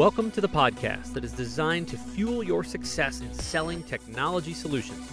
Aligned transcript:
Welcome 0.00 0.30
to 0.30 0.40
the 0.40 0.48
podcast 0.48 1.12
that 1.12 1.24
is 1.24 1.32
designed 1.32 1.86
to 1.88 1.98
fuel 1.98 2.42
your 2.42 2.64
success 2.64 3.20
in 3.20 3.34
selling 3.34 3.82
technology 3.82 4.54
solutions. 4.54 5.06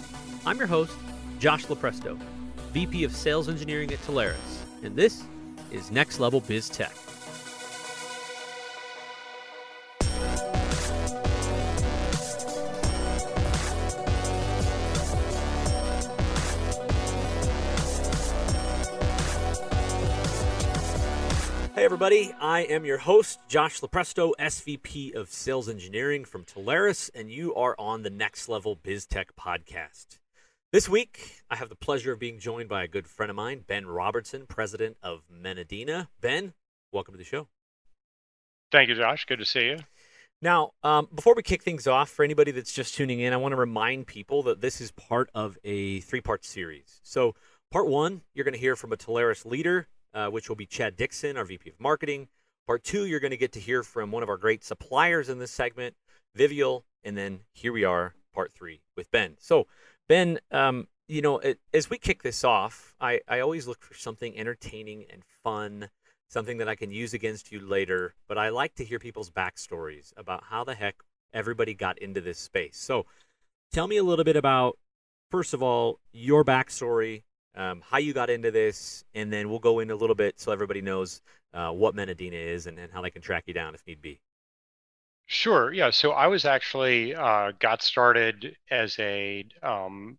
I'm 0.46 0.58
your 0.58 0.68
host, 0.68 0.96
Josh 1.40 1.66
Lupresto, 1.66 2.18
VP 2.72 3.04
of 3.04 3.14
Sales 3.14 3.50
Engineering 3.50 3.92
at 3.92 4.00
Telarus, 4.04 4.64
and 4.84 4.96
this 4.96 5.26
is 5.72 5.92
Next 5.92 6.22
Level 6.22 6.40
Biz 6.40 6.70
Tech. 6.70 6.96
Everybody. 21.98 22.32
I 22.40 22.60
am 22.60 22.86
your 22.86 23.00
host, 23.00 23.40
Josh 23.48 23.82
Lupresto, 23.82 24.34
SVP 24.40 25.16
of 25.16 25.32
Sales 25.32 25.68
Engineering 25.68 26.26
from 26.26 26.44
Telarus, 26.44 27.10
and 27.16 27.32
you 27.32 27.56
are 27.56 27.74
on 27.80 28.04
the 28.04 28.12
Next 28.12 28.48
Level 28.48 28.76
Biz 28.76 29.08
Tech 29.08 29.36
podcast. 29.36 30.20
This 30.72 30.88
week, 30.88 31.42
I 31.50 31.56
have 31.56 31.70
the 31.70 31.76
pleasure 31.76 32.12
of 32.12 32.20
being 32.20 32.38
joined 32.38 32.70
by 32.70 32.84
a 32.84 32.88
good 32.88 33.08
friend 33.08 33.32
of 33.32 33.36
mine, 33.36 33.64
Ben 33.66 33.88
Robertson, 33.88 34.46
president 34.46 34.98
of 35.02 35.24
Menadena. 35.28 36.10
Ben, 36.22 36.54
welcome 36.92 37.16
to 37.16 37.18
the 37.18 37.24
show. 37.24 37.48
Thank 38.72 38.90
you, 38.90 38.96
Josh. 38.96 39.26
Good 39.26 39.40
to 39.40 39.46
see 39.46 39.66
you. 39.66 39.80
Now, 40.40 40.74
um, 40.84 41.08
before 41.12 41.34
we 41.34 41.42
kick 41.42 41.64
things 41.64 41.88
off, 41.88 42.12
for 42.12 42.24
anybody 42.24 42.52
that's 42.52 42.74
just 42.74 42.94
tuning 42.94 43.22
in, 43.22 43.34
I 43.34 43.38
want 43.38 43.54
to 43.54 43.58
remind 43.58 44.06
people 44.06 44.44
that 44.44 44.62
this 44.62 44.82
is 44.82 44.92
part 44.92 45.32
of 45.34 45.58
a 45.64 46.02
three 46.02 46.22
part 46.22 46.46
series. 46.46 47.00
So, 47.02 47.34
part 47.72 47.88
one, 47.88 48.22
you're 48.36 48.46
going 48.46 48.54
to 48.54 48.60
hear 48.60 48.76
from 48.76 48.94
a 48.94 48.98
Telarus 48.98 49.48
leader 49.48 49.88
uh, 50.18 50.30
which 50.30 50.50
will 50.50 50.56
be 50.56 50.66
Chad 50.66 50.96
Dixon, 50.96 51.38
our 51.38 51.46
VP 51.46 51.70
of 51.70 51.80
Marketing. 51.80 52.28
Part 52.66 52.84
two, 52.84 53.06
you're 53.06 53.20
going 53.20 53.32
to 53.32 53.38
get 53.38 53.52
to 53.52 53.60
hear 53.60 53.84
from 53.84 54.12
one 54.12 54.24
of 54.24 54.30
our 54.30 54.38
great 54.38 54.64
suppliers 54.64 55.30
in 55.30 55.38
this 55.38 55.52
segment, 55.52 55.96
Vivial. 56.34 56.86
And 57.04 57.16
then 57.16 57.42
here 57.54 57.72
we 57.72 57.84
are, 57.84 58.16
part 58.34 58.52
three 58.52 58.82
with 58.96 59.12
Ben. 59.12 59.36
So, 59.40 59.68
Ben, 60.10 60.40
um, 60.52 60.88
you 61.08 61.22
know, 61.22 61.38
it, 61.38 61.60
as 61.72 61.92
we 61.92 62.00
kick 62.00 62.24
this 62.24 62.44
off, 62.44 62.96
I, 63.00 63.22
I 63.28 63.42
always 63.42 63.68
look 63.68 63.84
for 63.84 63.94
something 63.94 64.36
entertaining 64.36 65.06
and 65.14 65.22
fun, 65.44 65.90
something 66.30 66.58
that 66.58 66.68
I 66.68 66.76
can 66.76 66.90
use 66.90 67.14
against 67.14 67.52
you 67.52 67.60
later. 67.60 68.16
But 68.28 68.40
I 68.40 68.50
like 68.50 68.74
to 68.76 68.84
hear 68.84 68.98
people's 68.98 69.30
backstories 69.30 70.14
about 70.18 70.46
how 70.46 70.64
the 70.64 70.74
heck 70.74 70.96
everybody 71.32 71.76
got 71.76 72.00
into 72.00 72.22
this 72.22 72.40
space. 72.40 72.78
So, 72.78 73.06
tell 73.72 73.88
me 73.88 73.98
a 73.98 74.04
little 74.04 74.26
bit 74.26 74.36
about, 74.36 74.80
first 75.30 75.54
of 75.54 75.62
all, 75.62 76.00
your 76.12 76.44
backstory, 76.44 77.22
um, 77.58 77.82
how 77.82 77.98
you 77.98 78.14
got 78.14 78.30
into 78.30 78.52
this, 78.52 79.04
and 79.16 79.34
then 79.34 79.50
we'll 79.50 79.60
go 79.60 79.80
in 79.80 79.90
a 79.90 79.96
little 79.96 80.16
bit 80.16 80.40
so 80.40 80.52
everybody 80.52 80.82
knows 80.82 81.22
uh, 81.54 81.72
what 81.72 81.96
Menadena 81.96 82.34
is 82.34 82.68
and, 82.68 82.78
and 82.78 82.92
how 82.94 83.02
they 83.02 83.10
can 83.10 83.22
track 83.22 83.44
you 83.48 83.54
down 83.54 83.74
if 83.74 83.86
need 83.88 84.02
be. 84.02 84.22
Sure. 85.26 85.74
Yeah. 85.74 85.90
So 85.90 86.12
I 86.12 86.28
was 86.28 86.46
actually 86.46 87.16
uh, 87.16 87.52
got 87.60 87.82
started 87.82 88.56
as 88.72 88.98
a 89.00 89.44
um, 89.64 90.18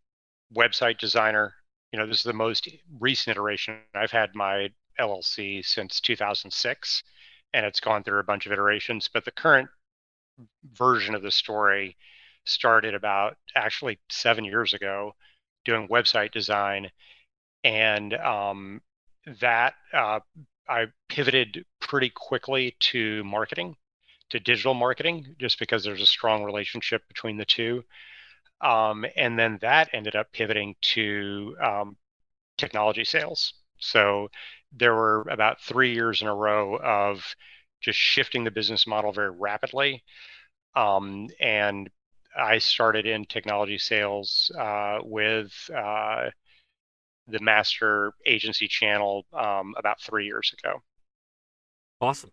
website 0.54 0.98
designer. 0.98 1.54
You 1.92 1.98
know, 1.98 2.06
this 2.06 2.18
is 2.18 2.24
the 2.24 2.32
most 2.32 2.68
recent 2.98 3.36
iteration. 3.36 3.78
I've 3.94 4.10
had 4.10 4.34
my 4.34 4.68
LLC 5.00 5.64
since 5.64 6.00
2006, 6.00 7.02
and 7.54 7.64
it's 7.64 7.80
gone 7.80 8.02
through 8.02 8.18
a 8.18 8.24
bunch 8.24 8.46
of 8.46 8.52
iterations. 8.52 9.08
But 9.10 9.24
the 9.24 9.30
current 9.30 9.68
version 10.72 11.14
of 11.14 11.22
the 11.22 11.30
story 11.30 11.96
started 12.44 12.94
about 12.94 13.36
actually 13.54 13.98
seven 14.10 14.44
years 14.44 14.74
ago, 14.74 15.14
doing 15.64 15.88
website 15.88 16.32
design 16.32 16.90
and 17.68 18.14
um, 18.14 18.80
that 19.42 19.74
uh, 19.92 20.20
I 20.66 20.86
pivoted 21.10 21.66
pretty 21.80 22.08
quickly 22.08 22.74
to 22.80 23.22
marketing, 23.24 23.76
to 24.30 24.40
digital 24.40 24.72
marketing, 24.72 25.36
just 25.38 25.58
because 25.58 25.84
there's 25.84 26.00
a 26.00 26.06
strong 26.06 26.44
relationship 26.44 27.06
between 27.08 27.36
the 27.36 27.44
two. 27.44 27.84
Um, 28.62 29.04
and 29.16 29.38
then 29.38 29.58
that 29.60 29.90
ended 29.92 30.16
up 30.16 30.32
pivoting 30.32 30.76
to 30.80 31.56
um, 31.62 31.96
technology 32.56 33.04
sales. 33.04 33.52
So 33.78 34.28
there 34.72 34.94
were 34.94 35.26
about 35.30 35.60
three 35.60 35.92
years 35.92 36.22
in 36.22 36.28
a 36.28 36.34
row 36.34 36.76
of 36.76 37.22
just 37.82 37.98
shifting 37.98 38.44
the 38.44 38.50
business 38.50 38.86
model 38.86 39.12
very 39.12 39.30
rapidly. 39.30 40.02
Um, 40.74 41.28
and 41.38 41.90
I 42.34 42.58
started 42.58 43.04
in 43.04 43.26
technology 43.26 43.78
sales 43.78 44.50
uh, 44.58 45.00
with 45.02 45.52
uh, 45.76 46.30
the 47.28 47.40
master 47.40 48.12
agency 48.26 48.66
channel 48.66 49.26
um, 49.32 49.74
about 49.76 50.00
three 50.00 50.26
years 50.26 50.54
ago. 50.58 50.82
Awesome. 52.00 52.30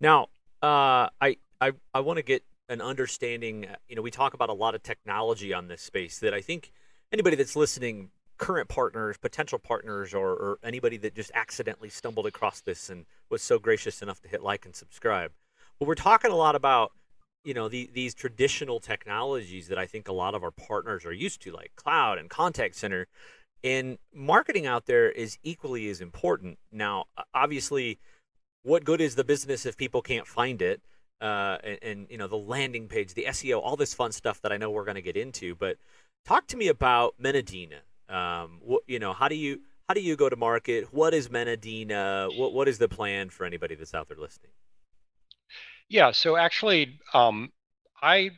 Now, 0.00 0.28
uh, 0.62 1.08
I 1.20 1.36
I 1.60 1.72
I 1.92 2.00
want 2.00 2.18
to 2.18 2.22
get 2.22 2.42
an 2.68 2.80
understanding. 2.80 3.66
Uh, 3.66 3.76
you 3.88 3.96
know, 3.96 4.02
we 4.02 4.10
talk 4.10 4.34
about 4.34 4.48
a 4.48 4.54
lot 4.54 4.74
of 4.74 4.82
technology 4.82 5.52
on 5.52 5.68
this 5.68 5.82
space 5.82 6.18
that 6.20 6.34
I 6.34 6.40
think 6.40 6.72
anybody 7.12 7.36
that's 7.36 7.56
listening, 7.56 8.10
current 8.36 8.68
partners, 8.68 9.16
potential 9.16 9.58
partners, 9.58 10.14
or, 10.14 10.30
or 10.30 10.58
anybody 10.62 10.96
that 10.98 11.14
just 11.14 11.30
accidentally 11.34 11.88
stumbled 11.88 12.26
across 12.26 12.60
this 12.60 12.90
and 12.90 13.06
was 13.30 13.42
so 13.42 13.58
gracious 13.58 14.02
enough 14.02 14.20
to 14.22 14.28
hit 14.28 14.42
like 14.42 14.64
and 14.64 14.74
subscribe. 14.74 15.32
But 15.78 15.88
we're 15.88 15.94
talking 15.94 16.30
a 16.30 16.36
lot 16.36 16.54
about 16.54 16.92
you 17.44 17.54
know 17.54 17.68
the, 17.68 17.88
these 17.92 18.14
traditional 18.14 18.80
technologies 18.80 19.68
that 19.68 19.78
I 19.78 19.86
think 19.86 20.08
a 20.08 20.12
lot 20.12 20.34
of 20.34 20.42
our 20.42 20.50
partners 20.50 21.04
are 21.04 21.12
used 21.12 21.42
to, 21.42 21.52
like 21.52 21.72
cloud 21.76 22.18
and 22.18 22.28
contact 22.28 22.76
center. 22.76 23.06
And 23.64 23.98
marketing 24.14 24.66
out 24.66 24.86
there 24.86 25.10
is 25.10 25.38
equally 25.42 25.88
as 25.90 26.00
important. 26.00 26.58
Now, 26.70 27.06
obviously, 27.34 27.98
what 28.62 28.84
good 28.84 29.00
is 29.00 29.14
the 29.14 29.24
business 29.24 29.66
if 29.66 29.76
people 29.76 30.02
can't 30.02 30.26
find 30.26 30.62
it? 30.62 30.80
Uh, 31.20 31.58
and, 31.64 31.78
and, 31.82 32.06
you 32.10 32.16
know 32.16 32.28
the 32.28 32.36
landing 32.36 32.86
page, 32.86 33.12
the 33.14 33.24
SEO, 33.28 33.60
all 33.60 33.74
this 33.74 33.92
fun 33.92 34.12
stuff 34.12 34.40
that 34.40 34.52
I 34.52 34.56
know 34.56 34.70
we're 34.70 34.84
going 34.84 34.94
to 34.94 35.02
get 35.02 35.16
into. 35.16 35.56
But 35.56 35.76
talk 36.24 36.46
to 36.48 36.56
me 36.56 36.68
about 36.68 37.14
Menadena. 37.20 37.80
Um, 38.08 38.60
what, 38.62 38.82
you 38.86 39.00
know, 39.00 39.12
how 39.12 39.26
do 39.26 39.34
you 39.34 39.60
how 39.88 39.94
do 39.94 40.00
you 40.00 40.14
go 40.14 40.28
to 40.28 40.36
market? 40.36 40.92
What 40.92 41.14
is 41.14 41.28
Menadena? 41.28 42.38
What 42.38 42.52
what 42.52 42.68
is 42.68 42.78
the 42.78 42.88
plan 42.88 43.30
for 43.30 43.44
anybody 43.44 43.74
that's 43.74 43.94
out 43.94 44.06
there 44.06 44.16
listening? 44.16 44.52
Yeah, 45.88 46.12
so 46.12 46.36
actually, 46.36 47.00
um, 47.14 47.50
I 48.02 48.30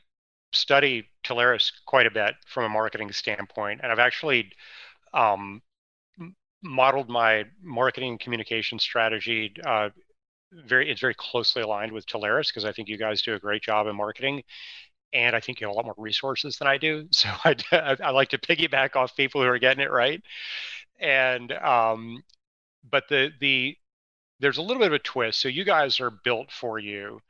study 0.52 1.06
Telarus 1.24 1.72
quite 1.84 2.06
a 2.06 2.10
bit 2.10 2.34
from 2.46 2.64
a 2.64 2.68
marketing 2.68 3.12
standpoint, 3.12 3.80
and 3.82 3.90
I've 3.90 3.98
actually 3.98 4.52
um, 5.14 5.62
modeled 6.62 7.08
my 7.08 7.44
marketing 7.62 8.18
communication 8.18 8.78
strategy. 8.78 9.52
Uh, 9.64 9.90
very, 10.52 10.90
it's 10.90 11.00
very 11.00 11.14
closely 11.14 11.62
aligned 11.62 11.92
with 11.92 12.06
Telarus 12.06 12.48
because 12.48 12.64
I 12.64 12.72
think 12.72 12.88
you 12.88 12.98
guys 12.98 13.22
do 13.22 13.34
a 13.34 13.38
great 13.38 13.62
job 13.62 13.86
in 13.86 13.96
marketing, 13.96 14.42
and 15.12 15.36
I 15.36 15.40
think 15.40 15.60
you 15.60 15.66
have 15.68 15.74
a 15.74 15.76
lot 15.76 15.86
more 15.86 15.94
resources 15.98 16.58
than 16.58 16.68
I 16.68 16.78
do. 16.78 17.08
So 17.12 17.28
I, 17.44 17.56
I 18.04 18.10
like 18.10 18.30
to 18.30 18.38
piggyback 18.38 18.96
off 18.96 19.16
people 19.16 19.42
who 19.42 19.48
are 19.48 19.58
getting 19.58 19.84
it 19.84 19.90
right. 19.90 20.22
And 21.00 21.52
um, 21.52 22.22
but 22.90 23.04
the 23.10 23.32
the 23.40 23.76
there's 24.40 24.58
a 24.58 24.62
little 24.62 24.80
bit 24.80 24.88
of 24.88 24.94
a 24.94 24.98
twist. 25.00 25.40
So 25.40 25.48
you 25.48 25.64
guys 25.64 26.00
are 26.00 26.10
built 26.24 26.50
for 26.52 26.78
you 26.78 27.20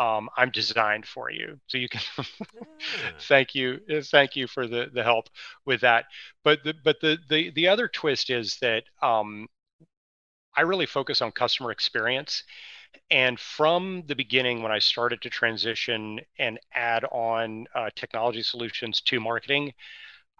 um, 0.00 0.30
I'm 0.36 0.50
designed 0.50 1.06
for 1.06 1.30
you. 1.30 1.60
So 1.66 1.76
you 1.76 1.88
can 1.88 2.00
thank 3.28 3.54
you, 3.54 3.80
uh, 3.94 4.00
thank 4.02 4.34
you 4.34 4.46
for 4.46 4.66
the 4.66 4.90
the 4.92 5.04
help 5.04 5.26
with 5.66 5.82
that. 5.82 6.06
But 6.42 6.64
the 6.64 6.74
but 6.82 7.00
the 7.00 7.18
the 7.28 7.50
the 7.50 7.68
other 7.68 7.86
twist 7.86 8.30
is 8.30 8.56
that 8.62 8.84
um, 9.02 9.46
I 10.56 10.62
really 10.62 10.86
focus 10.86 11.20
on 11.20 11.32
customer 11.32 11.70
experience. 11.70 12.42
And 13.10 13.38
from 13.38 14.02
the 14.06 14.16
beginning, 14.16 14.62
when 14.62 14.72
I 14.72 14.78
started 14.80 15.22
to 15.22 15.30
transition 15.30 16.20
and 16.38 16.58
add 16.74 17.04
on 17.04 17.66
uh, 17.74 17.90
technology 17.94 18.42
solutions 18.42 19.00
to 19.02 19.20
marketing, 19.20 19.72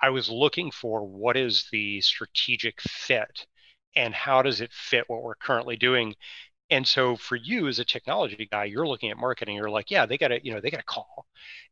I 0.03 0.11
was 0.11 0.29
looking 0.31 0.71
for 0.71 1.05
what 1.07 1.37
is 1.37 1.67
the 1.73 2.01
strategic 2.01 2.81
fit 2.81 3.47
and 3.97 4.15
how 4.15 4.43
does 4.43 4.61
it 4.61 4.73
fit 4.73 5.05
what 5.09 5.23
we're 5.23 5.35
currently 5.37 5.77
doing 5.77 6.15
and 6.71 6.87
so 6.87 7.17
for 7.17 7.37
you 7.37 7.69
as 7.69 7.79
a 7.79 7.85
technology 7.85 8.49
guy, 8.51 8.65
you're 8.65 8.87
looking 8.87 9.11
at 9.11 9.17
marketing, 9.19 9.57
you're 9.57 9.71
like, 9.71 9.91
yeah, 9.91 10.07
they 10.07 10.19
got 10.19 10.29
to, 10.29 10.45
you 10.45 10.53
know, 10.53 10.61
they 10.61 10.71
got 10.71 10.79
to 10.79 10.85
call. 10.85 11.27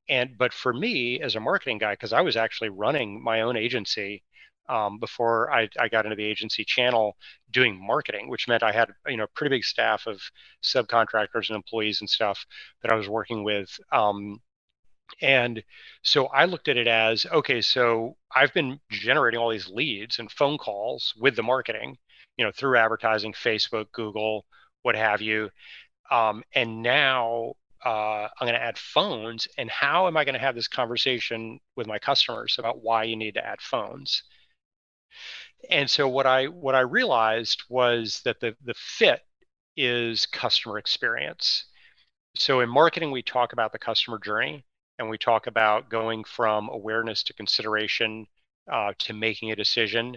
And 0.09 0.37
but 0.39 0.53
for 0.53 0.73
me 0.73 1.21
as 1.21 1.37
a 1.37 1.41
marketing 1.41 1.79
guy, 1.79 1.93
because 1.93 2.13
I 2.13 2.23
was 2.23 2.37
actually 2.37 2.71
running 2.71 3.23
my 3.23 3.43
own 3.43 3.57
agency 3.57 4.23
um, 4.69 4.99
before 4.99 5.53
I, 5.53 5.69
I 5.79 5.89
got 5.89 6.05
into 6.05 6.17
the 6.17 6.25
agency 6.25 6.65
channel 6.65 7.17
doing 7.51 7.79
marketing, 7.85 8.29
which 8.29 8.49
meant 8.49 8.63
I 8.63 8.73
had, 8.73 8.91
you 9.07 9.17
know, 9.17 9.25
a 9.25 9.29
pretty 9.29 9.57
big 9.57 9.65
staff 9.65 10.07
of 10.07 10.21
subcontractors 10.63 11.49
and 11.49 11.57
employees 11.57 12.01
and 12.01 12.11
stuff 12.11 12.45
that 12.83 12.93
I 12.93 12.97
was 12.97 13.09
working 13.09 13.45
with. 13.45 13.69
Um, 13.93 14.41
and 15.23 15.63
so 16.03 16.27
I 16.27 16.45
looked 16.45 16.69
at 16.69 16.77
it 16.77 16.87
as 16.89 17.25
okay, 17.27 17.61
so 17.63 18.17
I've 18.35 18.53
been 18.53 18.79
generating 18.91 19.41
all 19.41 19.51
these 19.51 19.69
leads 19.69 20.19
and 20.19 20.31
phone 20.31 20.59
calls 20.59 21.15
with 21.19 21.37
the 21.37 21.43
marketing, 21.43 21.97
you 22.37 22.45
know, 22.45 22.53
through 22.53 22.77
advertising, 22.77 23.33
Facebook, 23.33 23.91
Google, 23.93 24.45
what 24.83 24.97
have 24.97 25.21
you. 25.21 25.51
Um, 26.11 26.43
and 26.55 26.83
now 26.83 27.55
uh, 27.85 28.29
I'm 28.41 28.47
going 28.47 28.55
to 28.55 28.63
add 28.63 28.79
phones. 28.79 29.47
And 29.59 29.71
how 29.71 30.07
am 30.07 30.17
I 30.17 30.25
going 30.25 30.35
to 30.35 30.41
have 30.41 30.55
this 30.55 30.69
conversation 30.69 31.61
with 31.77 31.87
my 31.87 31.99
customers 31.99 32.57
about 32.59 32.83
why 32.83 33.05
you 33.05 33.17
need 33.17 33.35
to 33.35 33.47
add 33.47 33.61
phones? 33.61 34.23
And 35.71 35.91
so 35.91 36.09
what 36.09 36.27
I 36.27 36.47
what 36.47 36.75
I 36.75 36.81
realized 36.81 37.65
was 37.69 38.21
that 38.25 38.41
the 38.41 38.57
the 38.65 38.75
fit 38.75 39.23
is 39.77 40.27
customer 40.27 40.79
experience. 40.79 41.65
so 42.37 42.61
in 42.61 42.69
marketing, 42.69 43.11
we 43.13 43.23
talk 43.23 43.53
about 43.53 43.73
the 43.73 43.79
customer 43.79 44.19
journey 44.19 44.65
and 44.99 45.09
we 45.09 45.19
talk 45.19 45.47
about 45.47 45.91
going 45.91 46.25
from 46.25 46.69
awareness 46.71 47.23
to 47.25 47.33
consideration 47.35 48.27
uh, 48.73 48.93
to 48.99 49.15
making 49.15 49.53
a 49.53 49.57
decision 49.57 50.17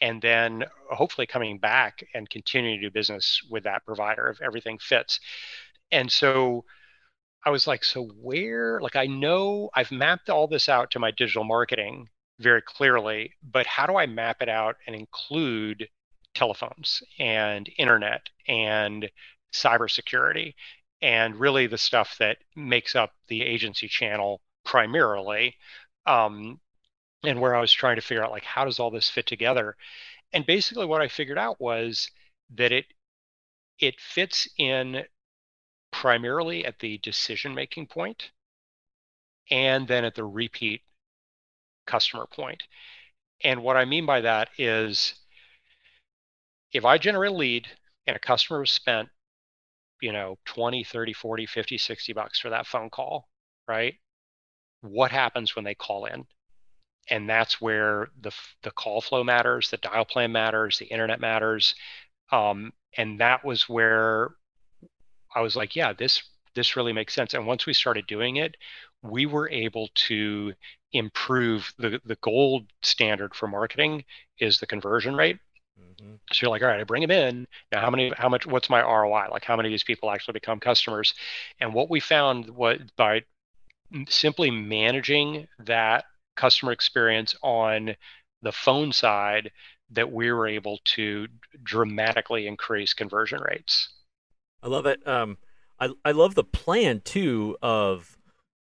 and 0.00 0.20
then 0.22 0.64
hopefully 0.90 1.26
coming 1.26 1.58
back 1.58 2.04
and 2.14 2.28
continuing 2.30 2.80
to 2.80 2.86
do 2.88 2.90
business 2.90 3.40
with 3.50 3.64
that 3.64 3.84
provider 3.84 4.28
if 4.28 4.40
everything 4.40 4.78
fits. 4.78 5.20
And 5.92 6.10
so 6.10 6.64
I 7.44 7.50
was 7.50 7.66
like, 7.66 7.84
so 7.84 8.04
where, 8.20 8.80
like, 8.80 8.96
I 8.96 9.06
know 9.06 9.70
I've 9.74 9.90
mapped 9.90 10.30
all 10.30 10.46
this 10.46 10.68
out 10.68 10.90
to 10.92 10.98
my 10.98 11.10
digital 11.10 11.44
marketing 11.44 12.08
very 12.38 12.62
clearly, 12.62 13.32
but 13.42 13.66
how 13.66 13.86
do 13.86 13.96
I 13.96 14.06
map 14.06 14.42
it 14.42 14.48
out 14.48 14.76
and 14.86 14.94
include 14.96 15.88
telephones 16.34 17.02
and 17.18 17.68
internet 17.78 18.28
and 18.48 19.10
cybersecurity 19.52 20.54
and 21.02 21.36
really 21.36 21.66
the 21.66 21.78
stuff 21.78 22.16
that 22.18 22.38
makes 22.56 22.94
up 22.94 23.12
the 23.28 23.42
agency 23.42 23.88
channel 23.88 24.40
primarily? 24.64 25.56
Um, 26.06 26.60
and 27.24 27.40
where 27.40 27.54
I 27.54 27.60
was 27.60 27.72
trying 27.72 27.96
to 27.96 28.02
figure 28.02 28.24
out 28.24 28.30
like 28.30 28.44
how 28.44 28.64
does 28.64 28.78
all 28.78 28.90
this 28.90 29.10
fit 29.10 29.26
together. 29.26 29.76
And 30.32 30.46
basically 30.46 30.86
what 30.86 31.02
I 31.02 31.08
figured 31.08 31.38
out 31.38 31.60
was 31.60 32.10
that 32.54 32.72
it 32.72 32.86
it 33.78 34.00
fits 34.00 34.48
in 34.58 35.04
primarily 35.92 36.64
at 36.64 36.78
the 36.78 36.98
decision 36.98 37.54
making 37.54 37.86
point 37.86 38.30
and 39.50 39.88
then 39.88 40.04
at 40.04 40.14
the 40.14 40.24
repeat 40.24 40.82
customer 41.86 42.26
point. 42.26 42.62
And 43.42 43.62
what 43.62 43.76
I 43.76 43.84
mean 43.84 44.06
by 44.06 44.20
that 44.20 44.50
is 44.58 45.14
if 46.72 46.84
I 46.84 46.98
generate 46.98 47.32
a 47.32 47.34
lead 47.34 47.68
and 48.06 48.16
a 48.16 48.20
customer 48.20 48.60
has 48.60 48.70
spent, 48.70 49.08
you 50.00 50.12
know, 50.12 50.38
20, 50.44 50.84
30, 50.84 51.12
40, 51.12 51.46
50, 51.46 51.78
60 51.78 52.12
bucks 52.12 52.40
for 52.40 52.50
that 52.50 52.66
phone 52.66 52.90
call, 52.90 53.28
right? 53.66 53.94
What 54.82 55.10
happens 55.10 55.56
when 55.56 55.64
they 55.64 55.74
call 55.74 56.06
in? 56.06 56.26
And 57.08 57.28
that's 57.28 57.60
where 57.60 58.08
the 58.20 58.32
the 58.62 58.70
call 58.70 59.00
flow 59.00 59.24
matters, 59.24 59.70
the 59.70 59.76
dial 59.78 60.04
plan 60.04 60.32
matters, 60.32 60.78
the 60.78 60.86
internet 60.86 61.20
matters, 61.20 61.74
um, 62.32 62.72
and 62.96 63.20
that 63.20 63.44
was 63.44 63.68
where 63.68 64.30
I 65.34 65.40
was 65.40 65.56
like, 65.56 65.76
yeah, 65.76 65.92
this 65.92 66.22
this 66.54 66.76
really 66.76 66.92
makes 66.92 67.14
sense. 67.14 67.34
And 67.34 67.46
once 67.46 67.66
we 67.66 67.72
started 67.72 68.06
doing 68.06 68.36
it, 68.36 68.56
we 69.02 69.26
were 69.26 69.48
able 69.50 69.88
to 69.94 70.52
improve 70.92 71.72
the 71.78 72.00
the 72.04 72.16
gold 72.16 72.66
standard 72.82 73.34
for 73.34 73.48
marketing 73.48 74.04
is 74.38 74.58
the 74.58 74.66
conversion 74.66 75.14
rate. 75.14 75.38
Mm-hmm. 75.78 76.14
So 76.32 76.46
you're 76.46 76.50
like, 76.50 76.62
all 76.62 76.68
right, 76.68 76.80
I 76.80 76.84
bring 76.84 77.02
them 77.02 77.10
in. 77.10 77.46
Now, 77.72 77.80
how 77.80 77.90
many, 77.90 78.12
how 78.16 78.28
much, 78.28 78.46
what's 78.46 78.70
my 78.70 78.82
ROI? 78.82 79.28
Like, 79.30 79.44
how 79.44 79.56
many 79.56 79.68
of 79.68 79.72
these 79.72 79.84
people 79.84 80.10
actually 80.10 80.32
become 80.32 80.60
customers? 80.60 81.14
And 81.60 81.74
what 81.74 81.90
we 81.90 82.00
found 82.00 82.50
what 82.50 82.80
by 82.96 83.22
simply 84.08 84.50
managing 84.50 85.48
that 85.60 86.04
customer 86.40 86.72
experience 86.72 87.34
on 87.42 87.94
the 88.42 88.52
phone 88.52 88.92
side 88.92 89.50
that 89.90 90.10
we 90.10 90.32
were 90.32 90.46
able 90.46 90.78
to 90.84 91.26
dramatically 91.62 92.46
increase 92.46 92.94
conversion 92.94 93.40
rates. 93.42 93.90
I 94.62 94.68
love 94.68 94.86
it. 94.86 95.06
Um, 95.06 95.36
I 95.78 95.90
I 96.04 96.12
love 96.12 96.34
the 96.34 96.44
plan 96.44 97.00
too 97.04 97.56
of 97.62 98.16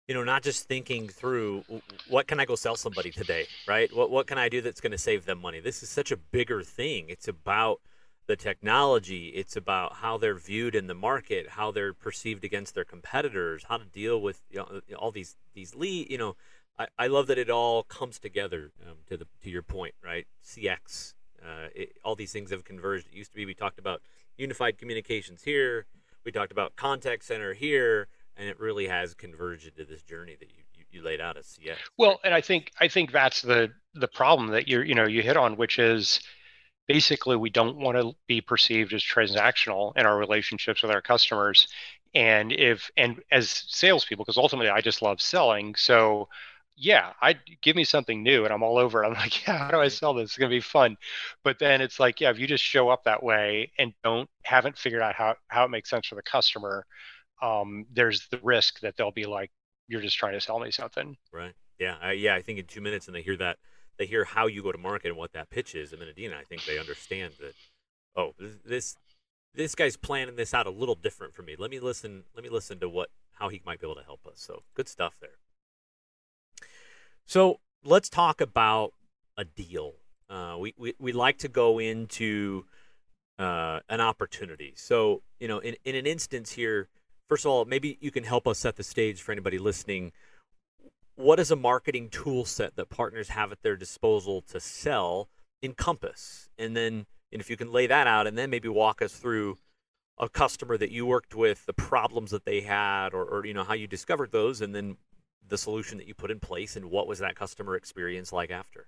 you 0.08 0.16
know 0.16 0.24
not 0.24 0.44
just 0.44 0.68
thinking 0.68 1.08
through 1.08 1.64
what 2.10 2.28
can 2.28 2.40
I 2.40 2.46
go 2.46 2.56
sell 2.56 2.76
somebody 2.76 3.12
today, 3.12 3.46
right? 3.68 3.94
What 3.96 4.10
what 4.10 4.28
can 4.28 4.38
I 4.38 4.50
do 4.50 4.62
that's 4.62 4.82
going 4.82 4.92
to 4.92 4.98
save 4.98 5.26
them 5.26 5.40
money? 5.42 5.60
This 5.60 5.84
is 5.84 5.90
such 5.90 6.12
a 6.12 6.18
bigger 6.18 6.64
thing. 6.64 7.06
It's 7.08 7.28
about 7.28 7.80
the 8.26 8.36
technology. 8.36 9.28
It's 9.30 9.56
about 9.56 9.96
how 9.96 10.18
they're 10.18 10.36
viewed 10.36 10.76
in 10.76 10.88
the 10.88 10.94
market, 10.94 11.50
how 11.50 11.72
they're 11.72 11.94
perceived 11.94 12.44
against 12.44 12.74
their 12.74 12.86
competitors, 12.86 13.66
how 13.68 13.78
to 13.78 13.86
deal 13.86 14.22
with 14.22 14.42
you 14.50 14.58
know, 14.60 14.82
all 14.98 15.12
these 15.12 15.36
these 15.54 15.76
lead, 15.76 16.10
you 16.10 16.18
know, 16.18 16.36
I, 16.78 16.88
I 16.98 17.08
love 17.08 17.28
that 17.28 17.38
it 17.38 17.50
all 17.50 17.84
comes 17.84 18.20
together 18.20 18.72
um, 18.88 18.98
to 19.08 19.18
the 19.18 19.28
to 19.44 19.50
your 19.50 19.62
point, 19.62 19.94
right? 20.04 20.26
CX, 20.46 21.14
uh, 21.42 21.68
it, 21.76 21.98
all 22.04 22.16
these 22.16 22.32
things 22.32 22.52
have 22.52 22.64
converged. 22.64 23.08
It 23.12 23.16
used 23.16 23.32
to 23.32 23.38
be 23.38 23.46
we 23.46 23.54
talked 23.54 23.80
about 23.80 24.02
unified 24.38 24.78
communications 24.78 25.44
here, 25.44 25.86
we 26.26 26.32
talked 26.32 26.52
about 26.52 26.76
contact 26.76 27.24
center 27.24 27.54
here, 27.54 28.08
and 28.38 28.48
it 28.48 28.60
really 28.60 28.88
has 28.88 29.14
converged 29.14 29.68
into 29.68 29.86
this 29.86 30.02
journey 30.04 30.36
that 30.40 30.50
you, 30.50 30.64
you, 30.76 30.86
you 30.92 31.04
laid 31.04 31.22
out 31.22 31.38
as 31.38 31.46
CX. 31.46 31.76
Well, 31.98 32.20
and 32.24 32.34
I 32.34 32.42
think 32.42 32.72
I 32.80 32.88
think 32.88 33.12
that's 33.12 33.42
the 33.42 33.72
the 33.94 34.08
problem 34.08 34.50
that 34.50 34.68
you're 34.68 34.84
you 34.84 34.96
know 34.96 35.06
you 35.06 35.22
hit 35.22 35.38
on, 35.38 35.58
which 35.58 35.80
is 35.80 36.22
basically 36.88 37.36
we 37.36 37.50
don't 37.50 37.78
want 37.78 37.98
to 37.98 38.14
be 38.28 38.42
perceived 38.42 38.94
as 38.94 39.04
transactional 39.04 39.96
in 39.96 40.06
our 40.06 40.18
relationships 40.18 40.82
with 40.82 40.92
our 40.92 41.02
customers 41.02 41.68
and 42.14 42.52
if 42.52 42.92
and 42.98 43.22
as 43.32 43.64
salespeople 43.68 44.24
because 44.26 44.38
ultimately 44.38 44.70
i 44.70 44.82
just 44.82 45.02
love 45.02 45.22
selling 45.22 45.74
so 45.76 46.28
yeah, 46.76 47.14
I 47.22 47.36
give 47.62 47.76
me 47.76 47.84
something 47.84 48.24
new 48.24 48.46
and 48.46 48.54
I'm 48.54 48.64
all 48.64 48.78
over. 48.78 49.04
It. 49.04 49.08
I'm 49.10 49.14
like, 49.14 49.46
yeah, 49.46 49.58
how 49.58 49.72
do 49.72 49.80
I 49.80 49.88
sell 49.88 50.14
this? 50.14 50.32
It's 50.32 50.38
gonna 50.38 50.50
be 50.50 50.60
fun. 50.60 50.98
But 51.44 51.60
then 51.60 51.82
it's 51.82 52.00
like, 52.00 52.22
yeah, 52.22 52.30
if 52.32 52.40
you 52.40 52.48
just 52.48 52.64
show 52.64 52.90
up 52.90 53.04
that 53.06 53.24
way 53.24 53.72
and 53.78 53.94
don't 54.04 54.30
haven't 54.44 54.78
figured 54.78 55.02
out 55.02 55.16
how 55.16 55.36
how 55.48 55.66
it 55.66 55.70
makes 55.70 55.90
sense 55.90 56.08
for 56.08 56.16
the 56.16 56.24
customer, 56.24 56.86
um, 57.42 57.86
there's 57.92 58.28
the 58.30 58.40
risk 58.44 58.80
that 58.82 58.96
they'll 58.98 59.12
be 59.12 59.26
like, 59.26 59.52
you're 59.88 60.02
just 60.02 60.18
trying 60.18 60.34
to 60.34 60.42
sell 60.42 60.60
me 60.60 60.72
something. 60.72 61.16
Right. 61.32 61.54
Yeah. 61.80 61.98
I, 62.02 62.14
yeah. 62.14 62.36
I 62.36 62.42
think 62.42 62.60
in 62.60 62.66
two 62.66 62.82
minutes, 62.82 63.08
and 63.08 63.16
they 63.16 63.22
hear 63.22 63.38
that, 63.38 63.58
they 63.98 64.06
hear 64.06 64.24
how 64.24 64.48
you 64.48 64.64
go 64.64 64.72
to 64.72 64.78
market 64.78 65.10
and 65.10 65.18
what 65.18 65.34
that 65.34 65.50
pitch 65.50 65.76
is. 65.76 65.94
I 65.94 65.98
mean, 65.98 66.10
Adina, 66.10 66.38
I 66.38 66.44
think 66.44 66.66
they 66.66 66.80
understand 66.80 67.34
that. 67.40 67.54
Oh, 68.16 68.36
this 68.66 68.96
this 69.56 69.74
guy's 69.76 69.98
planning 69.98 70.36
this 70.36 70.54
out 70.54 70.68
a 70.68 70.72
little 70.72 70.96
different 70.96 71.34
for 71.34 71.42
me. 71.42 71.56
Let 71.58 71.72
me 71.72 71.80
listen. 71.80 72.24
Let 72.36 72.44
me 72.44 72.50
listen 72.50 72.80
to 72.80 72.90
what 72.90 73.10
how 73.34 73.50
he 73.50 73.62
might 73.66 73.82
be 73.82 73.88
able 73.88 73.96
to 73.96 74.04
help 74.04 74.26
us. 74.28 74.40
So 74.40 74.62
good 74.76 74.88
stuff 74.88 75.16
there. 75.20 75.38
So 77.26 77.60
let's 77.84 78.10
talk 78.10 78.42
about 78.42 78.94
a 79.38 79.46
deal. 79.46 79.94
Uh, 80.30 80.58
we, 80.60 80.74
we, 80.78 80.94
we 81.00 81.12
like 81.12 81.38
to 81.40 81.48
go 81.48 81.80
into 81.80 82.66
uh, 83.40 83.80
an 83.90 84.02
opportunity. 84.02 84.74
So, 84.76 85.22
you 85.40 85.48
know, 85.48 85.60
in, 85.60 85.76
in 85.86 85.96
an 85.96 86.06
instance 86.06 86.54
here, 86.54 86.88
first 87.30 87.46
of 87.46 87.52
all, 87.52 87.66
maybe 87.66 87.98
you 88.02 88.12
can 88.12 88.24
help 88.24 88.48
us 88.48 88.60
set 88.60 88.76
the 88.76 88.84
stage 88.84 89.22
for 89.22 89.32
anybody 89.32 89.58
listening. 89.58 90.12
What 91.16 91.40
is 91.40 91.52
a 91.52 91.56
marketing 91.56 92.10
tool 92.10 92.46
set 92.46 92.76
that 92.76 92.90
partners 92.90 93.30
have 93.30 93.52
at 93.52 93.62
their 93.62 93.76
disposal 93.76 94.42
to 94.50 94.60
sell 94.60 95.30
encompass? 95.62 96.50
And 96.58 96.76
then, 96.76 97.06
and 97.32 97.42
if 97.42 97.50
you 97.50 97.58
can 97.58 97.72
lay 97.72 97.88
that 97.88 98.08
out 98.08 98.28
and 98.28 98.38
then 98.38 98.50
maybe 98.50 98.68
walk 98.68 99.02
us 99.02 99.14
through 99.14 99.58
a 100.20 100.30
customer 100.30 100.78
that 100.78 100.92
you 100.92 101.06
worked 101.06 101.36
with, 101.36 101.66
the 101.66 101.74
problems 101.74 102.32
that 102.32 102.46
they 102.46 102.62
had, 102.62 103.14
or, 103.14 103.24
or 103.24 103.46
you 103.46 103.54
know, 103.54 103.64
how 103.64 103.74
you 103.74 103.88
discovered 103.88 104.32
those, 104.32 104.62
and 104.62 104.76
then 104.76 104.98
the 105.48 105.58
solution 105.58 105.98
that 105.98 106.08
you 106.08 106.14
put 106.14 106.32
in 106.32 106.40
place 106.40 106.76
and 106.76 106.86
what 106.86 107.08
was 107.08 107.20
that 107.20 107.36
customer 107.36 107.76
experience 107.76 108.32
like 108.32 108.52
after? 108.52 108.88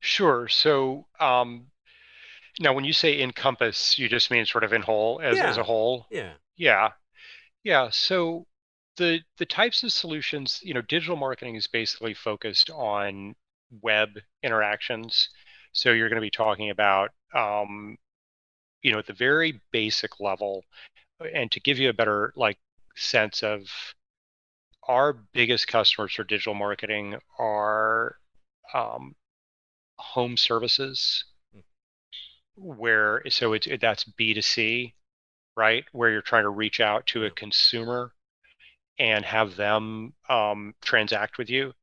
Sure. 0.00 0.48
So 0.48 1.06
um, 1.20 1.66
now, 2.60 2.72
when 2.72 2.84
you 2.84 2.92
say 2.92 3.20
encompass, 3.20 3.98
you 3.98 4.08
just 4.08 4.30
mean 4.30 4.44
sort 4.46 4.64
of 4.64 4.72
in 4.72 4.82
whole 4.82 5.20
as, 5.22 5.36
yeah. 5.36 5.48
as 5.48 5.56
a 5.56 5.62
whole. 5.62 6.06
Yeah. 6.10 6.32
Yeah. 6.56 6.90
Yeah. 7.64 7.90
So 7.90 8.46
the 8.96 9.20
the 9.38 9.46
types 9.46 9.82
of 9.82 9.92
solutions, 9.92 10.60
you 10.62 10.74
know, 10.74 10.82
digital 10.82 11.16
marketing 11.16 11.54
is 11.54 11.66
basically 11.66 12.14
focused 12.14 12.70
on 12.70 13.34
web 13.82 14.18
interactions. 14.42 15.28
So 15.72 15.92
you're 15.92 16.08
going 16.08 16.20
to 16.20 16.26
be 16.26 16.30
talking 16.30 16.70
about, 16.70 17.10
um, 17.34 17.96
you 18.82 18.92
know, 18.92 18.98
at 18.98 19.06
the 19.06 19.12
very 19.12 19.60
basic 19.70 20.18
level, 20.20 20.64
and 21.34 21.50
to 21.52 21.60
give 21.60 21.78
you 21.78 21.90
a 21.90 21.94
better 21.94 22.32
like 22.36 22.58
sense 22.96 23.42
of 23.42 23.68
our 24.88 25.12
biggest 25.12 25.68
customers 25.68 26.14
for 26.14 26.24
digital 26.24 26.54
marketing 26.54 27.18
are 27.38 28.16
um, 28.74 29.14
home 29.98 30.36
services, 30.36 31.24
where 32.56 33.22
so 33.28 33.52
it's 33.52 33.66
it, 33.66 33.80
that's 33.80 34.04
B 34.04 34.34
two 34.34 34.42
C, 34.42 34.94
right? 35.56 35.84
Where 35.92 36.10
you're 36.10 36.22
trying 36.22 36.44
to 36.44 36.50
reach 36.50 36.80
out 36.80 37.06
to 37.08 37.24
a 37.26 37.30
consumer 37.30 38.12
and 38.98 39.24
have 39.24 39.56
them 39.56 40.14
um, 40.28 40.74
transact 40.82 41.38
with 41.38 41.50
you, 41.50 41.74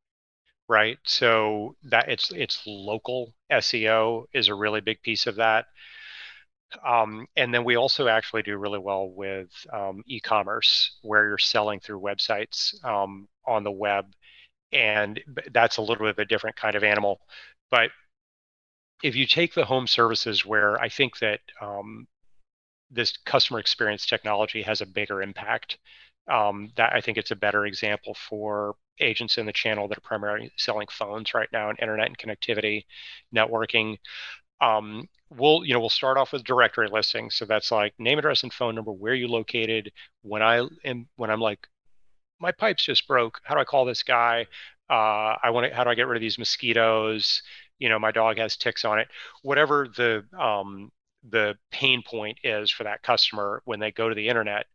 right? 0.69 0.99
So 1.05 1.75
that 1.85 2.09
it's 2.09 2.31
it's 2.33 2.63
local 2.67 3.33
SEO 3.51 4.25
is 4.33 4.49
a 4.49 4.55
really 4.55 4.81
big 4.81 5.01
piece 5.03 5.27
of 5.27 5.35
that. 5.37 5.67
Um, 6.85 7.27
and 7.35 7.53
then 7.53 7.63
we 7.63 7.75
also 7.75 8.07
actually 8.07 8.43
do 8.43 8.57
really 8.57 8.79
well 8.79 9.09
with 9.09 9.49
um, 9.71 10.03
e-commerce, 10.07 10.99
where 11.03 11.27
you're 11.27 11.37
selling 11.37 11.79
through 11.79 12.01
websites 12.01 12.83
um, 12.83 13.27
on 13.45 13.63
the 13.63 13.71
web, 13.71 14.05
and 14.71 15.21
that's 15.53 15.77
a 15.77 15.81
little 15.81 16.05
bit 16.05 16.09
of 16.09 16.19
a 16.19 16.25
different 16.25 16.55
kind 16.55 16.75
of 16.75 16.83
animal. 16.83 17.21
But 17.71 17.91
if 19.03 19.15
you 19.15 19.25
take 19.27 19.53
the 19.53 19.65
home 19.65 19.87
services, 19.87 20.45
where 20.45 20.81
I 20.81 20.89
think 20.89 21.19
that 21.19 21.39
um, 21.61 22.07
this 22.91 23.17
customer 23.25 23.59
experience 23.59 24.05
technology 24.05 24.61
has 24.63 24.81
a 24.81 24.85
bigger 24.85 25.21
impact, 25.21 25.77
um, 26.27 26.71
that 26.75 26.93
I 26.93 27.01
think 27.01 27.17
it's 27.17 27.31
a 27.31 27.35
better 27.35 27.65
example 27.65 28.15
for 28.15 28.75
agents 28.99 29.37
in 29.37 29.45
the 29.45 29.53
channel 29.53 29.87
that 29.87 29.97
are 29.97 30.01
primarily 30.01 30.51
selling 30.57 30.87
phones 30.89 31.33
right 31.33 31.49
now 31.51 31.69
and 31.69 31.79
internet 31.79 32.07
and 32.07 32.17
connectivity, 32.17 32.85
networking. 33.35 33.97
Um, 34.65 35.07
we'll 35.29 35.63
you 35.65 35.73
know 35.73 35.79
we'll 35.79 35.89
start 35.89 36.17
off 36.17 36.31
with 36.31 36.43
directory 36.43 36.87
listing. 36.89 37.29
So 37.29 37.45
that's 37.45 37.71
like 37.71 37.93
name 37.99 38.19
address 38.19 38.43
and 38.43 38.53
phone 38.53 38.75
number 38.75 38.91
where 38.91 39.13
you 39.13 39.27
located. 39.27 39.91
When 40.23 40.41
i 40.41 40.67
am 40.83 41.07
when 41.17 41.29
i'm 41.29 41.39
like 41.41 41.67
my 42.39 42.51
pipes 42.51 42.85
just 42.85 43.07
broke. 43.07 43.39
How 43.43 43.55
do 43.55 43.61
i 43.61 43.65
call 43.65 43.85
this 43.85 44.03
guy? 44.03 44.47
Uh, 44.89 45.35
i 45.43 45.49
want 45.51 45.67
to 45.69 45.75
how 45.75 45.83
do 45.83 45.89
i 45.89 45.95
get 45.95 46.07
rid 46.07 46.17
of 46.17 46.21
these 46.21 46.39
mosquitoes? 46.39 47.41
You 47.79 47.89
know 47.89 47.99
my 47.99 48.11
dog 48.11 48.37
has 48.37 48.57
ticks 48.57 48.85
on 48.85 48.99
it. 48.99 49.07
Whatever 49.43 49.87
the 49.95 50.25
um, 50.39 50.91
the 51.29 51.55
pain 51.71 52.01
point 52.05 52.39
is 52.43 52.71
for 52.71 52.83
that 52.83 53.03
customer 53.03 53.61
when 53.65 53.79
they 53.79 53.91
go 53.91 54.09
to 54.09 54.15
the 54.15 54.27
internet 54.27 54.67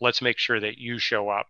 let's 0.00 0.22
make 0.22 0.38
sure 0.38 0.58
that 0.58 0.78
you 0.78 0.98
show 0.98 1.28
up. 1.28 1.46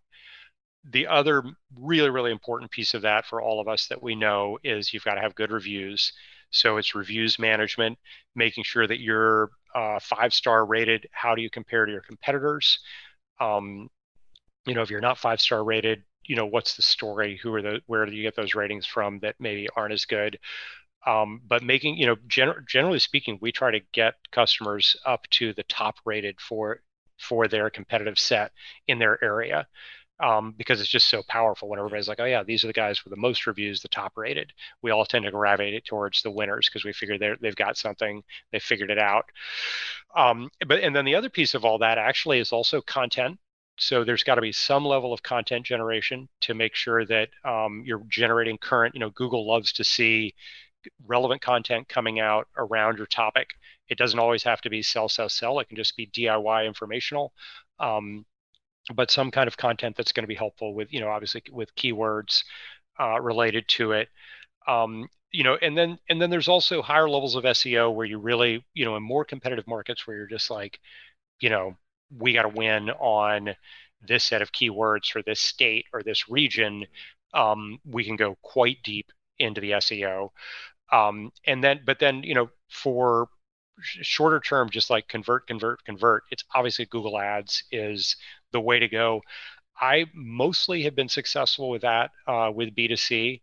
The 0.85 1.07
other 1.07 1.43
really 1.77 2.11
really 2.11 2.33
important 2.33 2.71
piece 2.71 2.95
of 2.95 3.03
that 3.03 3.27
for 3.27 3.43
all 3.43 3.61
of 3.61 3.69
us 3.69 3.87
that 3.89 4.03
we 4.03 4.15
know 4.15 4.59
is 4.65 4.93
you've 4.93 5.05
got 5.05 5.15
to 5.15 5.21
have 5.21 5.35
good 5.35 5.51
reviews 5.53 6.13
so 6.51 6.77
it's 6.77 6.95
reviews 6.95 7.39
management, 7.39 7.99
making 8.35 8.65
sure 8.65 8.87
that 8.87 9.01
you're 9.01 9.51
uh, 9.75 9.99
five 10.01 10.35
star 10.35 10.65
rated. 10.65 11.07
How 11.13 11.35
do 11.35 11.43
you 11.43 11.51
compare 11.51 11.87
to 11.87 11.93
your 11.93 12.03
competitors? 12.03 12.79
Um, 13.41 13.89
you 14.67 14.75
know, 14.75 14.83
if 14.83 14.91
you're 14.91 15.01
not 15.01 15.19
five 15.19 15.41
star 15.41 15.65
rated, 15.65 16.03
you 16.25 16.37
know, 16.37 16.47
what's 16.47 16.77
the 16.77 16.83
story? 16.83 17.39
Who 17.43 17.55
are 17.55 17.63
the, 17.63 17.81
where 17.87 18.07
do 18.07 18.13
you 18.13 18.23
get 18.23 18.37
those 18.37 18.55
ratings 18.55 18.87
from 18.87 19.19
that 19.21 19.37
maybe 19.41 19.69
aren't 19.77 19.95
as 19.95 20.05
good? 20.05 20.39
Um, 21.07 21.41
but 21.47 21.63
making, 21.63 21.97
you 21.97 22.07
know, 22.07 22.17
gen- 22.27 22.65
generally 22.69 22.99
speaking, 22.99 23.39
we 23.41 23.53
try 23.53 23.71
to 23.71 23.81
get 23.93 24.15
customers 24.33 24.97
up 25.07 25.27
to 25.31 25.53
the 25.55 25.63
top 25.65 25.97
rated 26.05 26.41
for 26.41 26.83
for 27.19 27.49
their 27.49 27.69
competitive 27.69 28.19
set 28.19 28.53
in 28.89 28.99
their 28.99 29.23
area 29.23 29.67
um, 30.23 30.55
because 30.57 30.81
it's 30.81 30.91
just 30.91 31.09
so 31.09 31.23
powerful 31.29 31.69
when 31.69 31.79
everybody's 31.79 32.09
like, 32.09 32.21
oh 32.21 32.25
yeah, 32.25 32.43
these 32.43 32.65
are 32.65 32.67
the 32.67 32.73
guys 32.73 33.05
with 33.05 33.11
the 33.13 33.21
most 33.21 33.47
reviews, 33.47 33.81
the 33.81 33.89
top 33.89 34.13
rated. 34.17 34.53
We 34.83 34.91
all 34.91 35.05
tend 35.05 35.25
to 35.25 35.31
gravitate 35.31 35.85
towards 35.85 36.23
the 36.23 36.31
winners 36.31 36.69
because 36.69 36.85
we 36.85 36.93
figure 36.93 37.19
they 37.19 37.35
they've 37.41 37.57
got 37.57 37.77
something, 37.77 38.23
they 38.53 38.59
figured 38.59 38.91
it 38.91 38.99
out. 38.99 39.27
Um, 40.17 40.51
but 40.67 40.81
and 40.81 40.95
then 40.95 41.05
the 41.05 41.15
other 41.15 41.31
piece 41.31 41.55
of 41.55 41.65
all 41.65 41.79
that 41.79 41.99
actually 41.99 42.39
is 42.39 42.53
also 42.53 42.81
content. 42.83 43.39
So 43.79 44.05
there's 44.05 44.25
got 44.25 44.35
to 44.35 44.43
be 44.43 44.53
some 44.53 44.85
level 44.85 45.13
of 45.15 45.23
content 45.23 45.65
generation 45.65 46.29
to 46.43 46.55
make 46.55 46.75
sure 46.75 47.07
that 47.07 47.31
um, 47.45 47.83
you're 47.87 48.03
generating 48.09 48.59
current. 48.59 48.95
You 48.95 49.01
know, 49.01 49.11
Google 49.11 49.49
loves 49.49 49.73
to 49.75 49.85
see 49.85 50.35
relevant 51.07 51.41
content 51.43 51.89
coming 51.89 52.21
out 52.21 52.47
around 52.57 52.99
your 52.99 53.07
topic. 53.07 53.51
It 53.89 53.99
doesn't 53.99 54.19
always 54.19 54.43
have 54.45 54.61
to 54.63 54.71
be 54.71 54.83
sell, 54.83 55.09
sell, 55.09 55.29
sell. 55.29 55.59
It 55.61 55.69
can 55.69 55.77
just 55.77 55.97
be 55.97 56.07
DIY 56.07 56.67
informational. 56.67 57.33
Um, 57.79 58.25
but 58.95 59.11
some 59.11 59.31
kind 59.31 59.49
of 59.49 59.57
content 59.57 59.97
that's 59.97 60.13
going 60.13 60.25
to 60.25 60.29
be 60.29 60.35
helpful 60.35 60.75
with, 60.75 60.93
you 60.93 61.01
know, 61.01 61.09
obviously 61.09 61.43
with 61.51 61.75
keywords 61.75 62.45
uh, 62.99 63.21
related 63.21 63.67
to 63.69 63.93
it. 63.93 64.09
Um, 64.67 65.09
you 65.33 65.45
know, 65.45 65.57
and 65.63 65.77
then 65.79 65.99
and 66.09 66.21
then 66.21 66.31
there's 66.31 66.49
also 66.49 66.83
higher 66.83 67.09
levels 67.09 67.37
of 67.37 67.45
SEO 67.45 67.95
where 67.95 68.07
you 68.07 68.19
really, 68.19 68.65
you 68.75 68.85
know, 68.85 68.97
in 68.97 69.03
more 69.03 69.25
competitive 69.25 69.67
markets 69.67 70.07
where 70.07 70.17
you're 70.17 70.27
just 70.27 70.51
like, 70.51 70.81
you 71.41 71.51
know, 71.51 71.77
we 72.17 72.33
got 72.35 72.43
to 72.43 72.49
win 72.49 72.91
on 72.91 73.55
this 74.07 74.25
set 74.25 74.43
of 74.43 74.53
keywords 74.53 75.07
for 75.11 75.23
this 75.23 75.41
state 75.41 75.87
or 75.93 76.03
this 76.03 76.29
region. 76.29 76.87
Um, 77.35 77.79
we 77.85 78.05
can 78.05 78.17
go 78.17 78.37
quite 78.43 78.79
deep 78.83 79.13
into 79.39 79.61
the 79.61 79.73
SEO. 79.73 80.31
Um, 80.93 81.31
and 81.47 81.63
then, 81.63 81.83
but 81.87 81.99
then, 82.01 82.23
you 82.25 82.35
know, 82.35 82.51
for 82.69 83.29
shorter 83.83 84.41
term, 84.41 84.71
just 84.71 84.91
like 84.91 85.09
convert, 85.09 85.47
convert, 85.47 85.85
convert, 85.85 86.25
it's 86.31 86.45
obviously 86.55 86.87
Google 86.87 87.19
Ads 87.19 87.65
is 87.71 88.17
the 88.53 88.61
way 88.61 88.79
to 88.79 88.89
go. 88.89 89.23
I 89.81 90.07
mostly 90.15 90.83
have 90.83 90.95
been 90.95 91.09
successful 91.09 91.71
with 91.71 91.83
that 91.83 92.11
uh, 92.27 92.51
with 92.55 92.75
B2C. 92.75 93.41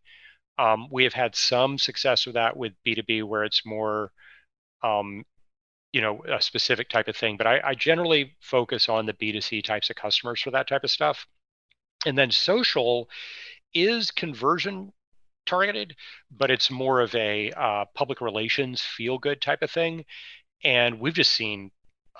Um, 0.59 0.87
we 0.91 1.03
have 1.03 1.13
had 1.13 1.35
some 1.35 1.77
success 1.77 2.25
with 2.25 2.35
that 2.35 2.55
with 2.55 2.73
B2B 2.85 3.23
where 3.23 3.43
it's 3.43 3.65
more, 3.65 4.11
um, 4.83 5.23
you 5.93 6.01
know, 6.01 6.23
a 6.31 6.41
specific 6.41 6.89
type 6.89 7.07
of 7.07 7.15
thing. 7.15 7.37
But 7.37 7.47
I, 7.47 7.61
I, 7.63 7.75
generally 7.75 8.35
focus 8.41 8.89
on 8.89 9.05
the 9.05 9.13
B2C 9.13 9.63
types 9.63 9.89
of 9.89 9.95
customers 9.95 10.41
for 10.41 10.51
that 10.51 10.67
type 10.67 10.83
of 10.83 10.91
stuff. 10.91 11.27
And 12.05 12.17
then 12.17 12.31
social 12.31 13.09
is 13.73 14.11
conversion 14.11 14.91
targeted, 15.47 15.95
but 16.31 16.51
it's 16.51 16.69
more 16.69 17.01
of 17.01 17.13
a 17.15 17.51
uh, 17.51 17.85
public 17.95 18.21
relations 18.21 18.81
feel 18.81 19.17
good 19.17 19.41
type 19.41 19.61
of 19.61 19.71
thing. 19.71 20.05
And 20.63 20.99
we've 20.99 21.13
just 21.13 21.33
seen 21.33 21.71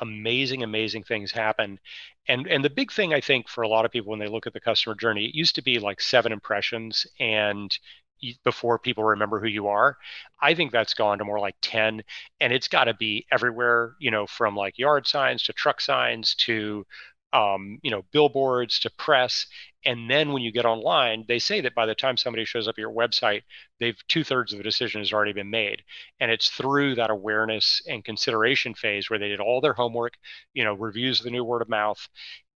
amazing, 0.02 0.64
amazing 0.64 1.04
things 1.04 1.32
happen. 1.32 1.80
And 2.28 2.48
and 2.48 2.64
the 2.64 2.70
big 2.70 2.92
thing 2.92 3.14
I 3.14 3.22
think 3.22 3.50
for 3.50 3.62
a 3.64 3.68
lot 3.68 3.86
of 3.86 3.92
people 3.92 4.12
when 4.12 4.20
they 4.20 4.28
look 4.28 4.48
at 4.48 4.54
the 4.54 4.60
customer 4.60 4.96
journey, 4.96 5.26
it 5.26 5.36
used 5.36 5.56
to 5.56 5.64
be 5.64 5.80
like 5.80 6.02
seven 6.02 6.32
impressions 6.32 7.06
and 7.20 7.78
before 8.44 8.80
people 8.80 9.04
remember 9.04 9.40
who 9.40 9.48
you 9.48 9.68
are. 9.68 9.98
I 10.42 10.54
think 10.54 10.72
that's 10.72 10.94
gone 10.94 11.20
to 11.20 11.26
more 11.26 11.40
like 11.40 11.56
10 11.62 12.04
and 12.40 12.54
it's 12.54 12.68
got 12.68 12.86
to 12.86 12.94
be 12.94 13.26
everywhere, 13.32 13.94
you 14.00 14.12
know, 14.12 14.26
from 14.26 14.56
like 14.56 14.78
yard 14.78 15.08
signs 15.08 15.44
to 15.44 15.54
truck 15.54 15.82
signs 15.82 16.36
to 16.36 16.86
um, 17.38 17.78
you 17.84 17.92
know, 17.92 18.04
billboards 18.12 18.80
to 18.80 18.90
press. 18.98 19.46
And 19.86 20.10
then 20.10 20.34
when 20.34 20.42
you 20.42 20.52
get 20.52 20.66
online, 20.66 21.24
they 21.28 21.38
say 21.38 21.62
that 21.62 21.76
by 21.76 21.86
the 21.86 21.94
time 21.94 22.18
somebody 22.18 22.46
shows 22.46 22.68
up 22.68 22.74
at 22.74 22.80
your 22.80 22.92
website, 22.92 23.44
they've 23.80 23.98
two 24.08 24.24
thirds 24.24 24.52
of 24.52 24.58
the 24.58 24.64
decision 24.64 25.02
has 25.02 25.14
already 25.14 25.34
been 25.34 25.52
made. 25.52 25.84
And 26.20 26.32
it's 26.32 26.50
through 26.50 26.96
that 26.96 27.12
awareness 27.12 27.80
and 27.88 28.04
consideration 28.04 28.74
phase 28.74 29.10
where 29.10 29.20
they 29.20 29.28
did 29.28 29.40
all 29.40 29.62
their 29.62 29.74
homework, 29.74 30.14
you 30.56 30.64
know, 30.64 30.74
reviews 30.74 31.20
of 31.20 31.26
the 31.26 31.32
new 31.32 31.44
word 31.44 31.62
of 31.62 31.70
mouth, 31.70 32.00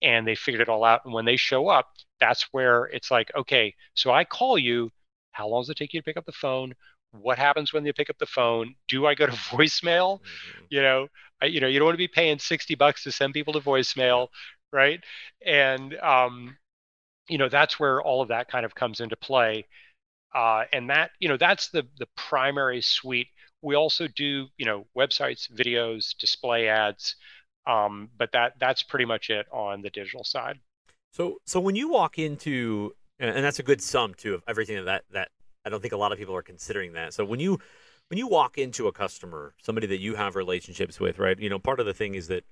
and 0.02 0.28
they 0.28 0.36
figured 0.36 0.62
it 0.62 0.70
all 0.70 0.84
out. 0.84 1.02
And 1.06 1.14
when 1.14 1.26
they 1.26 1.38
show 1.38 1.68
up, 1.68 1.88
that's 2.20 2.48
where 2.52 2.86
it's 2.86 3.12
like, 3.12 3.32
okay, 3.38 3.76
so 3.94 4.12
I 4.12 4.24
call 4.24 4.58
you. 4.58 4.90
How 5.34 5.48
long 5.48 5.62
does 5.62 5.70
it 5.70 5.78
take 5.78 5.94
you 5.94 6.02
to 6.02 6.04
pick 6.04 6.18
up 6.18 6.26
the 6.26 6.32
phone? 6.32 6.74
what 7.12 7.38
happens 7.38 7.74
when 7.74 7.86
you 7.86 7.92
pick 7.92 8.10
up 8.10 8.18
the 8.20 8.26
phone 8.26 8.74
do 8.88 9.06
i 9.06 9.14
go 9.14 9.26
to 9.26 9.32
voicemail 9.52 10.20
mm-hmm. 10.20 10.64
you 10.70 10.82
know 10.82 11.08
I, 11.42 11.48
you 11.48 11.60
know 11.60 11.68
you 11.68 11.80
don't 11.80 11.88
want 11.88 11.96
to 11.96 11.98
be 11.98 12.08
paying 12.08 12.40
60 12.40 12.76
bucks 12.76 13.04
to 13.04 13.12
send 13.12 13.34
people 13.34 13.54
to 13.54 13.60
voicemail 13.60 14.30
right? 14.72 15.00
And 15.46 15.96
um, 16.00 16.58
you 17.28 17.38
know 17.38 17.50
that's 17.50 17.80
where 17.80 18.02
all 18.02 18.22
of 18.22 18.30
that 18.30 18.50
kind 18.50 18.66
of 18.66 18.76
comes 18.76 19.00
into 19.00 19.16
play. 19.16 19.66
Uh, 20.34 20.64
and 20.72 20.90
that 20.90 21.12
you 21.20 21.28
know 21.28 21.38
that's 21.38 21.70
the 21.70 21.84
the 22.00 22.08
primary 22.16 22.82
suite. 22.82 23.28
We 23.62 23.76
also 23.76 24.08
do 24.08 24.48
you 24.58 24.66
know 24.66 24.88
websites, 24.98 25.52
videos, 25.52 26.16
display 26.18 26.68
ads, 26.68 27.16
um, 27.68 28.10
but 28.18 28.32
that 28.34 28.54
that's 28.60 28.84
pretty 28.84 29.06
much 29.06 29.30
it 29.30 29.46
on 29.52 29.82
the 29.82 29.90
digital 29.90 30.24
side. 30.24 30.60
So 31.12 31.38
so 31.46 31.60
when 31.60 31.76
you 31.76 31.90
walk 31.90 32.18
into 32.18 32.94
and 33.20 33.44
that's 33.46 33.60
a 33.60 33.64
good 33.64 33.82
sum 33.82 34.14
too 34.14 34.34
of 34.34 34.44
everything 34.48 34.84
that 34.84 35.04
that 35.12 35.30
I 35.66 35.70
don't 35.70 35.82
think 35.82 35.94
a 35.94 35.98
lot 35.98 36.12
of 36.12 36.18
people 36.18 36.36
are 36.36 36.42
considering 36.42 36.94
that. 36.94 37.14
So 37.14 37.24
when 37.24 37.40
you 37.40 37.60
when 38.10 38.18
you 38.18 38.28
walk 38.28 38.58
into 38.58 38.88
a 38.88 38.92
customer, 38.92 39.54
somebody 39.62 39.88
that 39.88 40.00
you 40.00 40.16
have 40.16 40.36
relationships 40.36 41.00
with, 41.00 41.20
right? 41.20 41.40
You 41.40 41.50
know, 41.50 41.60
part 41.60 41.80
of 41.80 41.86
the 41.86 41.94
thing 41.94 42.16
is 42.16 42.28
that 42.28 42.44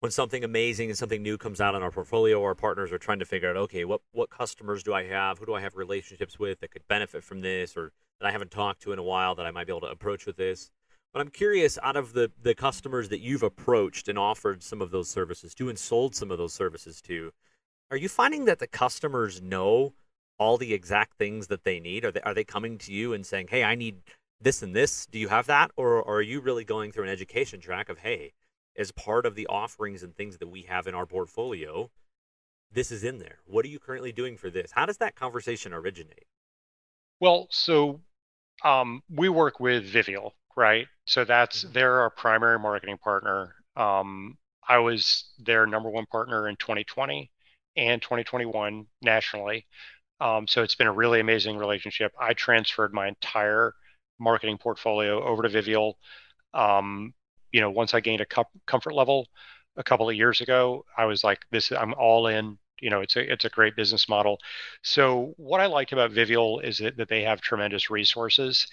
when 0.00 0.12
something 0.12 0.44
amazing 0.44 0.90
and 0.90 0.98
something 0.98 1.22
new 1.22 1.38
comes 1.38 1.60
out 1.60 1.74
in 1.74 1.82
our 1.82 1.90
portfolio, 1.90 2.42
our 2.42 2.54
partners 2.54 2.92
are 2.92 2.98
trying 2.98 3.18
to 3.18 3.24
figure 3.24 3.50
out, 3.50 3.56
okay, 3.56 3.84
what 3.84 4.00
what 4.12 4.30
customers 4.30 4.82
do 4.82 4.92
I 4.92 5.04
have? 5.04 5.38
Who 5.38 5.46
do 5.46 5.54
I 5.54 5.60
have 5.60 5.76
relationships 5.76 6.38
with 6.38 6.60
that 6.60 6.70
could 6.70 6.86
benefit 6.88 7.24
from 7.24 7.40
this, 7.40 7.76
or 7.76 7.92
that 8.20 8.26
I 8.28 8.32
haven't 8.32 8.50
talked 8.50 8.82
to 8.82 8.92
in 8.92 8.98
a 8.98 9.02
while 9.02 9.34
that 9.34 9.46
I 9.46 9.50
might 9.50 9.66
be 9.66 9.72
able 9.72 9.80
to 9.82 9.86
approach 9.86 10.26
with 10.26 10.36
this? 10.36 10.70
But 11.12 11.22
I'm 11.22 11.30
curious, 11.30 11.78
out 11.82 11.96
of 11.96 12.12
the 12.12 12.30
the 12.42 12.54
customers 12.54 13.08
that 13.08 13.20
you've 13.20 13.42
approached 13.42 14.08
and 14.08 14.18
offered 14.18 14.62
some 14.62 14.82
of 14.82 14.90
those 14.90 15.08
services 15.08 15.54
to, 15.54 15.68
and 15.68 15.78
sold 15.78 16.14
some 16.14 16.30
of 16.30 16.38
those 16.38 16.52
services 16.52 17.00
to, 17.02 17.32
are 17.90 17.96
you 17.96 18.08
finding 18.08 18.44
that 18.44 18.58
the 18.58 18.66
customers 18.66 19.40
know 19.40 19.94
all 20.38 20.58
the 20.58 20.74
exact 20.74 21.16
things 21.16 21.46
that 21.46 21.64
they 21.64 21.80
need? 21.80 22.04
Are 22.04 22.12
they 22.12 22.20
are 22.20 22.34
they 22.34 22.44
coming 22.44 22.76
to 22.78 22.92
you 22.92 23.14
and 23.14 23.24
saying, 23.24 23.48
hey, 23.48 23.64
I 23.64 23.74
need 23.74 23.96
this 24.40 24.62
and 24.62 24.76
this? 24.76 25.06
Do 25.06 25.18
you 25.18 25.28
have 25.28 25.46
that, 25.46 25.70
or, 25.76 26.02
or 26.02 26.16
are 26.16 26.22
you 26.22 26.40
really 26.40 26.64
going 26.64 26.92
through 26.92 27.04
an 27.04 27.10
education 27.10 27.60
track 27.60 27.88
of, 27.88 28.00
hey? 28.00 28.32
As 28.78 28.92
part 28.92 29.26
of 29.26 29.34
the 29.34 29.46
offerings 29.46 30.02
and 30.02 30.14
things 30.14 30.38
that 30.38 30.48
we 30.48 30.62
have 30.62 30.86
in 30.86 30.94
our 30.94 31.06
portfolio, 31.06 31.90
this 32.72 32.90
is 32.90 33.04
in 33.04 33.18
there. 33.18 33.38
What 33.46 33.64
are 33.64 33.68
you 33.68 33.78
currently 33.78 34.12
doing 34.12 34.36
for 34.36 34.50
this? 34.50 34.70
How 34.72 34.86
does 34.86 34.98
that 34.98 35.14
conversation 35.14 35.72
originate? 35.72 36.26
Well, 37.20 37.46
so 37.50 38.00
um, 38.64 39.02
we 39.08 39.28
work 39.28 39.60
with 39.60 39.84
Vivial, 39.84 40.34
right? 40.56 40.86
So 41.04 41.24
that's 41.24 41.64
mm-hmm. 41.64 41.72
they're 41.72 42.00
our 42.00 42.10
primary 42.10 42.58
marketing 42.58 42.98
partner. 42.98 43.54
Um, 43.76 44.36
I 44.68 44.78
was 44.78 45.32
their 45.38 45.66
number 45.66 45.90
one 45.90 46.06
partner 46.06 46.48
in 46.48 46.56
2020 46.56 47.30
and 47.76 48.02
2021 48.02 48.86
nationally. 49.02 49.66
Um, 50.20 50.46
so 50.46 50.62
it's 50.62 50.74
been 50.74 50.86
a 50.86 50.92
really 50.92 51.20
amazing 51.20 51.56
relationship. 51.56 52.12
I 52.18 52.32
transferred 52.32 52.92
my 52.92 53.08
entire 53.08 53.74
marketing 54.18 54.58
portfolio 54.58 55.22
over 55.22 55.42
to 55.42 55.48
Vivial 55.48 55.98
um, 56.54 57.12
you 57.52 57.60
know, 57.60 57.70
once 57.70 57.94
I 57.94 58.00
gained 58.00 58.20
a 58.20 58.44
comfort 58.66 58.94
level 58.94 59.26
a 59.76 59.84
couple 59.84 60.08
of 60.08 60.16
years 60.16 60.40
ago, 60.40 60.84
I 60.96 61.04
was 61.04 61.22
like, 61.24 61.40
this, 61.50 61.70
I'm 61.72 61.94
all 61.94 62.26
in. 62.26 62.58
You 62.80 62.90
know, 62.90 63.00
it's 63.00 63.16
a 63.16 63.32
it's 63.32 63.46
a 63.46 63.50
great 63.50 63.74
business 63.74 64.06
model. 64.06 64.38
So 64.82 65.32
what 65.38 65.62
I 65.62 65.66
like 65.66 65.92
about 65.92 66.10
Vivial 66.10 66.60
is 66.60 66.76
that, 66.78 66.98
that 66.98 67.08
they 67.08 67.22
have 67.22 67.40
tremendous 67.40 67.88
resources, 67.88 68.66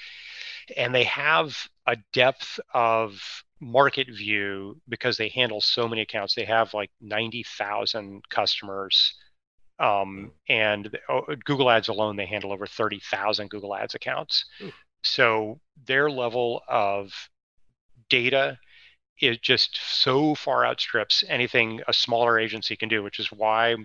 and 0.76 0.94
they 0.94 1.06
have 1.06 1.56
a 1.88 1.96
depth 2.12 2.60
of 2.74 3.22
market 3.62 4.08
view 4.08 4.82
because 4.90 5.16
they 5.16 5.30
handle 5.30 5.62
so 5.62 5.88
many 5.88 6.02
accounts. 6.02 6.36
They 6.36 6.44
have 6.44 6.74
like 6.74 6.92
ninety 7.00 7.44
thousand 7.44 8.28
customers 8.30 9.16
um, 9.80 10.32
and 10.48 10.98
oh, 11.10 11.24
Google 11.44 11.70
Ads 11.70 11.90
alone, 11.90 12.16
they 12.16 12.26
handle 12.26 12.54
over 12.54 12.66
30,000 12.66 13.50
Google 13.50 13.76
Ads 13.76 13.96
accounts. 13.96 14.46
Ooh. 14.62 14.72
So 15.04 15.60
their 15.86 16.10
level 16.10 16.62
of 16.68 17.12
data 18.10 18.58
it 19.20 19.42
just 19.42 19.78
so 19.78 20.36
far 20.36 20.66
outstrips 20.66 21.24
anything 21.28 21.82
a 21.88 21.94
smaller 21.94 22.40
agency 22.40 22.76
can 22.76 22.90
do, 22.90 23.04
which 23.04 23.20
is 23.20 23.32
why 23.32 23.76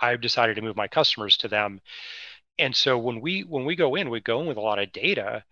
I've 0.00 0.20
decided 0.20 0.56
to 0.56 0.62
move 0.62 0.76
my 0.76 0.88
customers 0.88 1.36
to 1.38 1.48
them. 1.48 1.80
And 2.58 2.74
so 2.74 2.98
when 2.98 3.20
we 3.20 3.42
when 3.42 3.64
we 3.64 3.76
go 3.76 3.94
in, 3.94 4.10
we 4.10 4.20
go 4.20 4.40
in 4.40 4.46
with 4.46 4.56
a 4.56 4.60
lot 4.60 4.78
of 4.78 4.92
data 4.92 5.44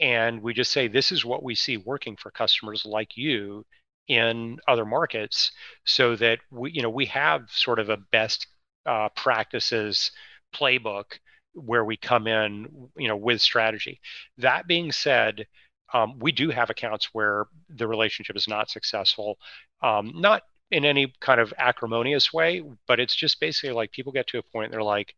and 0.00 0.42
we 0.42 0.54
just 0.54 0.72
say 0.72 0.88
this 0.88 1.12
is 1.12 1.24
what 1.24 1.42
we 1.42 1.54
see 1.54 1.76
working 1.78 2.16
for 2.16 2.30
customers 2.30 2.84
like 2.84 3.16
you 3.16 3.64
in 4.08 4.58
other 4.68 4.84
markets 4.84 5.50
so 5.84 6.16
that 6.16 6.38
we 6.50 6.70
you 6.72 6.82
know 6.82 6.90
we 6.90 7.06
have 7.06 7.50
sort 7.50 7.78
of 7.78 7.88
a 7.88 7.96
best 8.12 8.46
uh, 8.86 9.08
practices 9.16 10.12
playbook 10.54 11.18
where 11.54 11.84
we 11.84 11.96
come 11.96 12.26
in 12.26 12.68
you 12.96 13.08
know 13.08 13.16
with 13.16 13.40
strategy 13.40 14.00
that 14.38 14.66
being 14.66 14.92
said 14.92 15.46
um, 15.92 16.18
we 16.18 16.32
do 16.32 16.50
have 16.50 16.70
accounts 16.70 17.10
where 17.12 17.46
the 17.68 17.86
relationship 17.86 18.36
is 18.36 18.48
not 18.48 18.70
successful, 18.70 19.38
um, 19.82 20.12
not 20.14 20.42
in 20.70 20.84
any 20.84 21.12
kind 21.20 21.40
of 21.40 21.54
acrimonious 21.58 22.32
way, 22.32 22.62
but 22.88 22.98
it's 23.00 23.14
just 23.14 23.40
basically 23.40 23.72
like 23.74 23.92
people 23.92 24.12
get 24.12 24.26
to 24.28 24.38
a 24.38 24.42
point 24.42 24.72
they're 24.72 24.82
like 24.82 25.14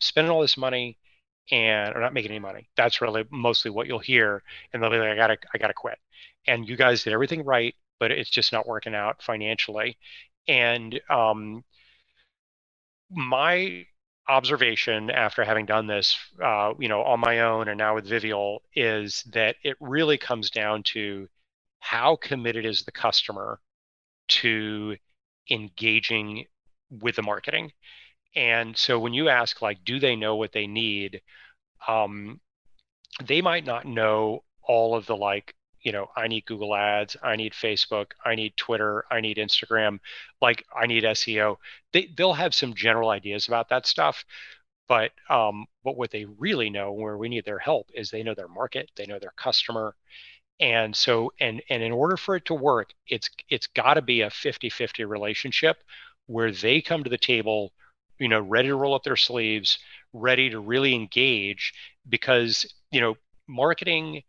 spending 0.00 0.30
all 0.30 0.40
this 0.40 0.56
money 0.56 0.96
and 1.50 1.94
are 1.94 2.00
not 2.00 2.14
making 2.14 2.30
any 2.30 2.38
money. 2.40 2.68
That's 2.76 3.00
really 3.00 3.24
mostly 3.30 3.70
what 3.70 3.86
you'll 3.88 3.98
hear, 3.98 4.42
and 4.72 4.82
they'll 4.82 4.90
be 4.90 4.98
like, 4.98 5.08
"I 5.10 5.16
gotta, 5.16 5.38
I 5.54 5.58
gotta 5.58 5.74
quit." 5.74 5.98
And 6.46 6.68
you 6.68 6.76
guys 6.76 7.04
did 7.04 7.12
everything 7.12 7.44
right, 7.44 7.74
but 8.00 8.10
it's 8.12 8.30
just 8.30 8.52
not 8.52 8.66
working 8.66 8.94
out 8.94 9.22
financially. 9.22 9.98
And 10.48 11.00
um, 11.10 11.64
my 13.10 13.86
observation 14.28 15.10
after 15.10 15.44
having 15.44 15.66
done 15.66 15.86
this, 15.86 16.16
uh, 16.42 16.72
you 16.78 16.88
know, 16.88 17.02
on 17.02 17.20
my 17.20 17.40
own 17.40 17.68
and 17.68 17.78
now 17.78 17.94
with 17.94 18.06
Vivial 18.06 18.62
is 18.74 19.22
that 19.32 19.56
it 19.62 19.76
really 19.80 20.18
comes 20.18 20.50
down 20.50 20.82
to 20.84 21.28
how 21.80 22.16
committed 22.16 22.64
is 22.64 22.84
the 22.84 22.92
customer 22.92 23.60
to 24.28 24.96
engaging 25.50 26.46
with 26.90 27.16
the 27.16 27.22
marketing. 27.22 27.72
And 28.34 28.76
so 28.76 28.98
when 28.98 29.12
you 29.12 29.28
ask, 29.28 29.60
like, 29.60 29.84
do 29.84 29.98
they 29.98 30.16
know 30.16 30.36
what 30.36 30.52
they 30.52 30.66
need? 30.66 31.20
Um, 31.86 32.40
they 33.26 33.42
might 33.42 33.66
not 33.66 33.84
know 33.84 34.44
all 34.62 34.94
of 34.94 35.06
the 35.06 35.16
like 35.16 35.54
you 35.82 35.92
know, 35.92 36.08
I 36.16 36.28
need 36.28 36.46
Google 36.46 36.74
Ads, 36.74 37.16
I 37.22 37.36
need 37.36 37.52
Facebook, 37.52 38.12
I 38.24 38.34
need 38.34 38.56
Twitter, 38.56 39.04
I 39.10 39.20
need 39.20 39.36
Instagram, 39.36 39.98
like 40.40 40.64
I 40.74 40.86
need 40.86 41.04
SEO. 41.04 41.56
They 41.92 42.08
they'll 42.16 42.32
have 42.34 42.54
some 42.54 42.74
general 42.74 43.10
ideas 43.10 43.48
about 43.48 43.68
that 43.70 43.86
stuff, 43.86 44.24
but 44.88 45.12
um, 45.30 45.66
but 45.84 45.96
what 45.96 46.10
they 46.10 46.24
really 46.24 46.70
know 46.70 46.92
where 46.92 47.16
we 47.18 47.28
need 47.28 47.44
their 47.44 47.58
help 47.58 47.90
is 47.94 48.10
they 48.10 48.22
know 48.22 48.34
their 48.34 48.48
market, 48.48 48.90
they 48.96 49.06
know 49.06 49.18
their 49.18 49.32
customer, 49.36 49.94
and 50.60 50.94
so 50.96 51.32
and 51.40 51.62
and 51.70 51.82
in 51.82 51.92
order 51.92 52.16
for 52.16 52.36
it 52.36 52.44
to 52.46 52.54
work, 52.54 52.90
it's 53.08 53.28
it's 53.48 53.66
got 53.68 53.94
to 53.94 54.02
be 54.02 54.22
a 54.22 54.30
50-50 54.30 55.08
relationship 55.08 55.78
where 56.26 56.52
they 56.52 56.80
come 56.80 57.04
to 57.04 57.10
the 57.10 57.18
table, 57.18 57.72
you 58.18 58.28
know, 58.28 58.40
ready 58.40 58.68
to 58.68 58.76
roll 58.76 58.94
up 58.94 59.02
their 59.02 59.16
sleeves, 59.16 59.78
ready 60.12 60.50
to 60.50 60.60
really 60.60 60.94
engage 60.94 61.72
because 62.08 62.66
you 62.90 63.00
know 63.00 63.16
marketing 63.48 64.22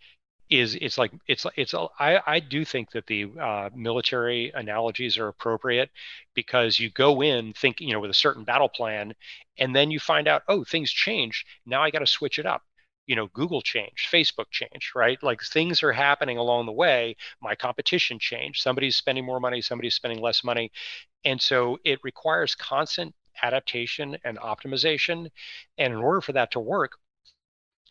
is 0.60 0.76
it's 0.76 0.98
like 0.98 1.12
it's 1.28 1.46
it's 1.56 1.74
I, 1.74 2.20
I 2.26 2.40
do 2.40 2.66
think 2.66 2.92
that 2.92 3.08
the 3.08 3.32
uh, 3.42 3.70
military 3.76 4.52
analogies 4.56 5.18
are 5.18 5.28
appropriate 5.28 5.90
because 6.36 6.80
you 6.80 6.90
go 6.92 7.22
in 7.24 7.54
thinking 7.54 7.88
you 7.88 7.94
know 7.94 8.00
with 8.00 8.12
a 8.12 8.14
certain 8.16 8.44
battle 8.44 8.70
plan 8.70 9.14
and 9.58 9.76
then 9.76 9.92
you 9.92 10.00
find 10.00 10.28
out 10.28 10.44
oh 10.48 10.64
things 10.64 10.92
change. 10.92 11.46
Now 11.66 11.82
I 11.84 11.92
got 11.92 12.00
to 12.00 12.08
switch 12.08 12.40
it 12.40 12.46
up. 12.46 12.62
You 13.08 13.16
know 13.16 13.28
Google 13.28 13.62
changed 13.62 14.08
Facebook 14.12 14.50
changed 14.52 14.96
right? 14.96 15.22
Like 15.24 15.42
things 15.44 15.84
are 15.84 15.92
happening 15.94 16.38
along 16.38 16.66
the 16.68 16.72
way. 16.72 17.16
My 17.42 17.56
competition 17.56 18.20
changed. 18.20 18.62
Somebody's 18.62 18.96
spending 18.96 19.26
more 19.26 19.40
money 19.40 19.62
somebody's 19.62 19.96
spending 19.96 20.22
less 20.22 20.44
money. 20.44 20.72
And 21.26 21.42
so 21.42 21.78
it 21.84 22.00
requires 22.04 22.56
constant 22.56 23.16
adaptation 23.42 24.18
and 24.24 24.38
optimization. 24.40 25.30
And 25.78 25.94
in 25.94 26.00
order 26.00 26.22
for 26.22 26.34
that 26.34 26.52
to 26.52 26.60
work 26.60 26.94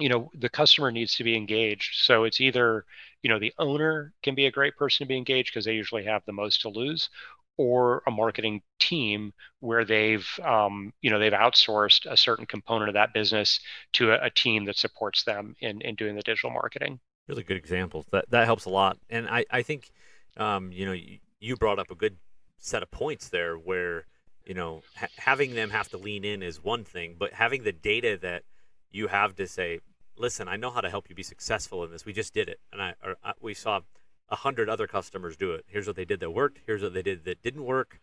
you 0.02 0.08
know 0.08 0.30
the 0.34 0.48
customer 0.48 0.90
needs 0.90 1.14
to 1.16 1.24
be 1.24 1.36
engaged. 1.36 2.02
So 2.02 2.24
it's 2.24 2.40
either 2.40 2.84
you 3.22 3.30
know 3.30 3.38
the 3.38 3.52
owner 3.58 4.12
can 4.22 4.34
be 4.34 4.46
a 4.46 4.50
great 4.50 4.76
person 4.76 5.04
to 5.04 5.08
be 5.08 5.16
engaged 5.16 5.52
because 5.52 5.64
they 5.64 5.74
usually 5.74 6.04
have 6.04 6.22
the 6.26 6.32
most 6.32 6.60
to 6.62 6.68
lose 6.68 7.08
or 7.56 8.02
a 8.06 8.10
marketing 8.10 8.62
team 8.80 9.32
where 9.60 9.84
they've 9.84 10.26
um, 10.44 10.92
you 11.02 11.10
know 11.10 11.20
they've 11.20 11.32
outsourced 11.32 12.10
a 12.10 12.16
certain 12.16 12.46
component 12.46 12.88
of 12.88 12.94
that 12.94 13.14
business 13.14 13.60
to 13.92 14.10
a, 14.10 14.26
a, 14.26 14.30
team 14.30 14.64
that 14.64 14.76
supports 14.76 15.22
them 15.22 15.54
in, 15.60 15.80
in 15.82 15.94
doing 15.94 16.16
the 16.16 16.22
digital 16.22 16.50
marketing. 16.50 16.98
Really 17.28 17.44
good 17.44 17.56
examples. 17.56 18.06
That 18.10 18.28
that 18.30 18.46
helps 18.46 18.64
a 18.64 18.70
lot. 18.70 18.98
And 19.08 19.28
i 19.28 19.44
i 19.50 19.62
think 19.62 19.92
um, 20.36 20.72
you 20.72 20.84
know 20.84 20.92
you, 20.92 21.18
you, 21.38 21.56
brought 21.56 21.78
up 21.78 21.92
a 21.92 21.94
good 21.94 22.16
set 22.58 22.82
of 22.82 22.90
points 22.90 23.28
there 23.28 23.54
where 23.54 24.06
you 24.44 24.54
know 24.54 24.82
ha- 24.96 25.14
having 25.16 25.54
them 25.54 25.70
have 25.70 25.88
to 25.90 25.96
lean 25.96 26.24
in 26.24 26.42
is 26.42 26.64
one 26.64 26.84
thing 26.84 27.14
but 27.18 27.32
having 27.32 27.62
the 27.62 27.72
data 27.72 28.18
that 28.22 28.42
you 28.92 29.08
have 29.08 29.34
to 29.36 29.46
say, 29.46 29.80
listen, 30.16 30.48
I 30.48 30.56
know 30.56 30.70
how 30.70 30.80
to 30.80 30.90
help 30.90 31.08
you 31.08 31.14
be 31.14 31.22
successful 31.22 31.84
in 31.84 31.90
this. 31.90 32.04
We 32.04 32.12
just 32.12 32.34
did 32.34 32.48
it, 32.48 32.60
and 32.72 32.82
I, 32.82 32.94
or, 33.04 33.16
I 33.22 33.32
we 33.40 33.54
saw 33.54 33.80
a 34.28 34.36
hundred 34.36 34.68
other 34.68 34.86
customers 34.86 35.36
do 35.36 35.52
it. 35.52 35.64
Here's 35.68 35.86
what 35.86 35.96
they 35.96 36.04
did 36.04 36.20
that 36.20 36.30
worked. 36.30 36.60
Here's 36.66 36.82
what 36.82 36.94
they 36.94 37.02
did 37.02 37.24
that 37.24 37.42
didn't 37.42 37.64
work. 37.64 38.00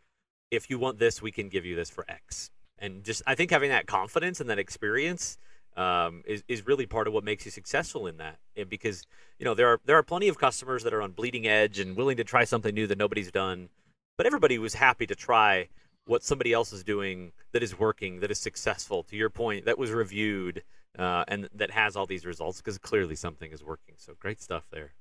If 0.52 0.70
you 0.70 0.80
want 0.80 1.00
this, 1.00 1.22
we 1.22 1.32
can 1.32 1.50
give 1.50 1.66
you 1.66 1.76
this 1.76 1.90
for 1.90 2.06
X. 2.10 2.52
And 2.78 3.04
just 3.04 3.22
I 3.28 3.36
think 3.36 3.52
having 3.52 3.70
that 3.70 3.88
confidence 3.88 4.40
and 4.40 4.50
that 4.50 4.60
experience 4.60 5.38
um, 5.76 6.24
is 6.26 6.44
is 6.48 6.66
really 6.66 6.86
part 6.86 7.08
of 7.08 7.14
what 7.14 7.24
makes 7.24 7.46
you 7.46 7.52
successful 7.52 8.08
in 8.08 8.18
that. 8.18 8.40
And 8.56 8.70
because 8.70 9.06
you 9.38 9.46
know 9.46 9.54
there 9.54 9.68
are 9.68 9.80
there 9.86 9.98
are 9.98 10.04
plenty 10.04 10.28
of 10.28 10.38
customers 10.38 10.84
that 10.84 10.94
are 10.94 11.02
on 11.02 11.12
bleeding 11.12 11.48
edge 11.48 11.80
and 11.80 11.96
willing 11.96 12.18
to 12.18 12.24
try 12.24 12.44
something 12.44 12.74
new 12.74 12.88
that 12.88 12.98
nobody's 12.98 13.32
done, 13.32 13.70
but 14.18 14.26
everybody 14.26 14.58
was 14.58 14.76
happy 14.76 15.08
to 15.08 15.16
try 15.16 15.70
what 16.10 16.24
somebody 16.24 16.52
else 16.54 16.74
is 16.74 16.84
doing 16.84 17.32
that 17.52 17.62
is 17.62 17.78
working, 17.78 18.20
that 18.20 18.32
is 18.32 18.40
successful. 18.40 19.04
To 19.04 19.16
your 19.16 19.30
point, 19.30 19.66
that 19.66 19.78
was 19.78 19.92
reviewed 19.92 20.64
uh, 20.98 21.24
and 21.28 21.48
that 21.54 21.70
has 21.70 21.96
all 21.96 22.08
these 22.08 22.26
results 22.26 22.58
because 22.58 22.80
clearly 22.80 23.16
something 23.16 23.52
is 23.52 23.64
working. 23.64 23.94
So 23.98 24.14
great 24.20 24.42
stuff 24.42 24.64
there. 24.72 24.94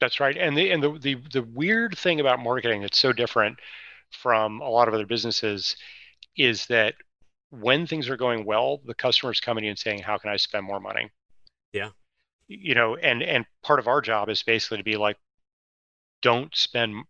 That's 0.00 0.18
right. 0.18 0.36
And 0.36 0.56
the 0.58 0.72
and 0.72 0.82
the, 0.82 0.98
the 0.98 1.14
the 1.32 1.42
weird 1.42 1.96
thing 1.96 2.18
about 2.18 2.40
marketing 2.40 2.82
that's 2.82 2.98
so 2.98 3.12
different 3.12 3.58
from 4.10 4.60
a 4.60 4.68
lot 4.68 4.88
of 4.88 4.94
other 4.94 5.06
businesses 5.06 5.76
is 6.36 6.66
that 6.66 6.96
when 7.50 7.86
things 7.86 8.08
are 8.08 8.16
going 8.16 8.44
well, 8.44 8.80
the 8.84 8.94
customer's 8.94 9.40
coming 9.40 9.62
in 9.64 9.70
and 9.70 9.78
saying, 9.78 10.00
"How 10.00 10.18
can 10.18 10.30
I 10.30 10.36
spend 10.36 10.66
more 10.66 10.80
money?" 10.80 11.08
Yeah. 11.72 11.90
You 12.48 12.74
know, 12.74 12.96
and 12.96 13.22
and 13.22 13.46
part 13.62 13.78
of 13.78 13.86
our 13.86 14.00
job 14.00 14.28
is 14.28 14.42
basically 14.42 14.78
to 14.78 14.84
be 14.84 14.96
like, 14.96 15.18
don't 16.20 16.54
spend 16.54 17.04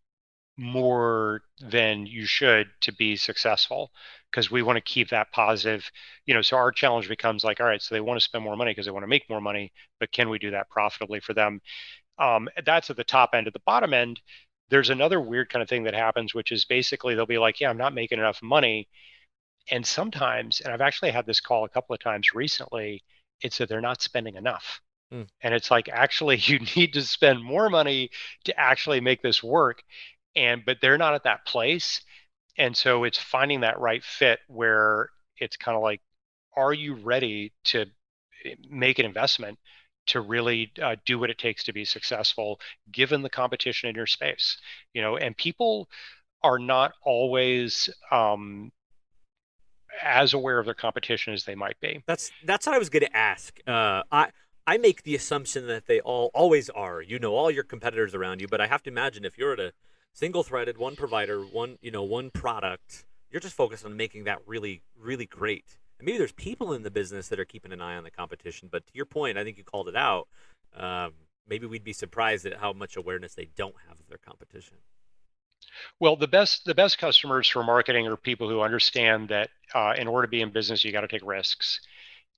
more 0.59 1.43
than 1.61 2.07
you 2.07 2.25
should 2.25 2.69
to 2.81 2.93
be 2.93 3.17
successful 3.17 3.91
because 4.31 4.51
we 4.51 4.63
want 4.63 4.77
to 4.77 4.81
keep 4.81 5.11
that 5.11 5.31
positive 5.31 5.91
you 6.25 6.33
know 6.33 6.41
so 6.41 6.57
our 6.57 6.73
challenge 6.73 7.09
becomes 7.09 7.45
like 7.45 7.61
all 7.61 7.67
right 7.67 7.83
so 7.83 7.95
they 7.95 8.01
want 8.01 8.19
to 8.19 8.25
spend 8.25 8.43
more 8.43 8.57
money 8.57 8.71
because 8.71 8.87
they 8.87 8.93
want 8.93 9.03
to 9.03 9.09
make 9.09 9.29
more 9.29 9.41
money 9.41 9.71
but 10.01 10.11
can 10.13 10.31
we 10.31 10.39
do 10.39 10.51
that 10.51 10.69
profitably 10.71 11.21
for 11.21 11.35
them? 11.35 11.61
Um, 12.19 12.49
that's 12.65 12.89
at 12.89 12.97
the 12.97 13.05
top 13.05 13.31
end. 13.35 13.47
At 13.47 13.53
the 13.53 13.61
bottom 13.67 13.93
end 13.93 14.21
there's 14.71 14.91
another 14.91 15.21
weird 15.21 15.49
kind 15.51 15.63
of 15.63 15.69
thing 15.69 15.85
that 15.85 15.95
happens 15.95 16.35
which 16.35 16.53
is 16.53 16.65
basically 16.65 17.15
they'll 17.15 17.27
be 17.27 17.39
like 17.39 17.61
yeah 17.61 17.71
i'm 17.71 17.77
not 17.79 17.95
making 17.95 18.19
enough 18.19 18.43
money. 18.43 18.89
And 19.71 19.87
sometimes 19.87 20.61
and 20.61 20.73
i've 20.73 20.81
actually 20.81 21.11
had 21.11 21.27
this 21.27 21.41
call 21.41 21.65
a 21.65 21.69
couple 21.69 21.95
of 21.95 22.01
times 22.01 22.35
recently 22.35 23.03
it's 23.43 23.59
that 23.59 23.69
they're 23.69 23.81
not 23.81 24.03
spending 24.03 24.37
enough. 24.37 24.81
Mm. 25.13 25.29
and 25.41 25.55
it's 25.55 25.71
like 25.71 25.89
actually 25.89 26.37
you 26.43 26.59
need 26.77 26.95
to 26.95 27.03
spend 27.03 27.43
more 27.45 27.71
money 27.71 28.11
to 28.45 28.59
actually 28.59 29.01
make 29.01 29.23
this 29.23 29.43
work 29.43 29.83
and 30.37 30.63
but 30.65 30.79
they're 30.81 30.99
not 30.99 31.15
at 31.15 31.25
that 31.25 31.47
place. 31.47 32.03
And 32.59 32.77
so 32.77 33.05
it's 33.05 33.19
finding 33.19 33.61
that 33.61 33.81
right 33.81 34.05
fit 34.05 34.39
where 34.49 35.09
it's 35.39 35.57
kind 35.57 35.77
of 35.77 35.83
like 35.83 36.01
are 36.57 36.73
you 36.73 36.95
ready 36.95 37.53
to 37.65 37.87
eh, 38.45 38.55
make 38.71 38.99
an 38.99 39.05
investment 39.07 39.59
to 40.07 40.21
really 40.21 40.73
uh, 40.81 40.97
do 41.05 41.19
what 41.19 41.31
it 41.31 41.39
takes 41.39 41.65
to 41.65 41.73
be 41.73 41.85
successful 41.85 42.61
given 42.93 43.23
the 43.23 43.31
competition 43.31 43.89
in 43.89 43.97
your 43.97 44.07
space? 44.07 44.59
You 44.95 45.03
know 45.03 45.17
and 45.17 45.37
people 45.37 45.89
are 46.43 46.59
not 46.59 46.93
always 47.03 47.91
um, 48.13 48.71
as 50.03 50.35
aware 50.35 50.59
of 50.59 50.67
their 50.67 50.75
competition 50.75 51.33
as 51.33 51.45
they 51.45 51.55
might 51.55 51.81
be. 51.81 52.03
That's 52.07 52.31
that's 52.45 52.67
what 52.67 52.75
i 52.75 52.79
was 52.79 52.91
going 52.91 53.05
to 53.05 53.17
ask. 53.17 53.59
Uh, 53.67 54.03
i 54.13 54.31
i 54.67 54.79
make 54.79 55.03
the 55.03 55.15
assumption 55.15 55.67
that 55.67 55.87
they 55.87 56.01
all 56.01 56.31
always 56.35 56.71
are. 56.71 57.03
You 57.03 57.19
know 57.19 57.35
all 57.35 57.51
your 57.51 57.65
competitors 57.65 58.15
around 58.15 58.41
you 58.41 58.49
but 58.49 58.61
i 58.61 58.67
have 58.67 58.83
to 58.85 58.91
imagine 58.91 59.25
if 59.25 59.37
you're 59.39 59.53
at 59.53 59.61
a 59.61 59.73
single 60.17 60.43
threaded, 60.43 60.79
one 60.79 60.97
provider, 60.97 61.43
one 61.43 61.79
you 61.83 61.91
know 61.91 62.03
one 62.03 62.31
product. 62.31 63.05
You're 63.31 63.41
just 63.41 63.55
focused 63.55 63.85
on 63.85 63.97
making 63.97 64.25
that 64.25 64.41
really 64.47 64.83
really 64.99 65.27
great. 65.27 65.79
And 65.99 66.07
maybe 66.07 66.19
there's 66.19 66.33
people 66.33 66.73
in 66.73 66.83
the 66.83 66.91
business 66.91 67.29
that 67.29 67.39
are 67.39 67.45
keeping 67.45 67.73
an 67.73 67.81
eye 67.81 67.97
on 67.97 68.05
the 68.05 68.11
competition. 68.11 68.69
But 68.71 68.87
to 68.87 68.93
your 68.95 69.07
point, 69.07 69.39
I 69.39 69.45
think 69.45 69.57
you 69.59 69.65
called 69.65 69.89
it 69.89 69.97
out. 69.97 70.29
Um, 70.77 71.13
maybe 71.49 71.67
we'd 71.67 71.85
be 71.85 71.93
surprised 71.93 72.45
at 72.47 72.59
how 72.59 72.73
much 72.73 72.97
awareness 72.97 73.35
they 73.35 73.49
don't 73.57 73.75
have 73.89 73.99
of 73.99 74.07
their 74.09 74.19
competition. 74.19 74.77
Well, 76.01 76.17
the 76.17 76.29
best 76.29 76.65
the 76.65 76.75
best 76.75 76.99
customers 76.99 77.47
for 77.49 77.63
marketing 77.63 78.07
are 78.07 78.17
people 78.17 78.49
who 78.49 78.63
understand 78.63 79.29
that 79.29 79.51
uh, 79.75 79.95
in 79.97 80.09
order 80.09 80.27
to 80.27 80.31
be 80.31 80.41
in 80.41 80.51
business, 80.51 80.83
you 80.83 80.93
got 80.93 81.03
to 81.03 81.09
take 81.09 81.27
risks. 81.27 81.81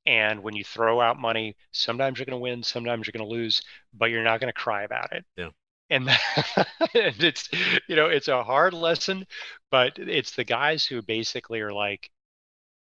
And 0.07 0.43
when 0.43 0.57
you 0.57 0.65
throw 0.65 1.01
out 1.01 1.21
money, 1.21 1.55
sometimes 1.73 2.19
you're 2.19 2.27
going 2.27 2.39
to 2.39 2.43
win, 2.43 2.63
sometimes 2.63 3.07
you're 3.07 3.13
going 3.13 3.29
to 3.29 3.35
lose, 3.35 3.61
but 3.93 4.07
you're 4.07 4.25
not 4.25 4.41
going 4.41 4.49
to 4.49 4.59
cry 4.59 4.85
about 4.85 5.13
it. 5.13 5.25
Yeah 5.37 5.51
and, 5.91 6.09
and 6.95 7.23
it's 7.23 7.49
you 7.89 7.97
know 7.97 8.07
it's 8.07 8.29
a 8.29 8.43
hard 8.43 8.75
lesson 8.75 9.27
but 9.71 9.99
it's 9.99 10.33
the 10.33 10.45
guys 10.45 10.85
who 10.85 11.03
basically 11.03 11.61
are 11.61 11.73
like 11.73 12.11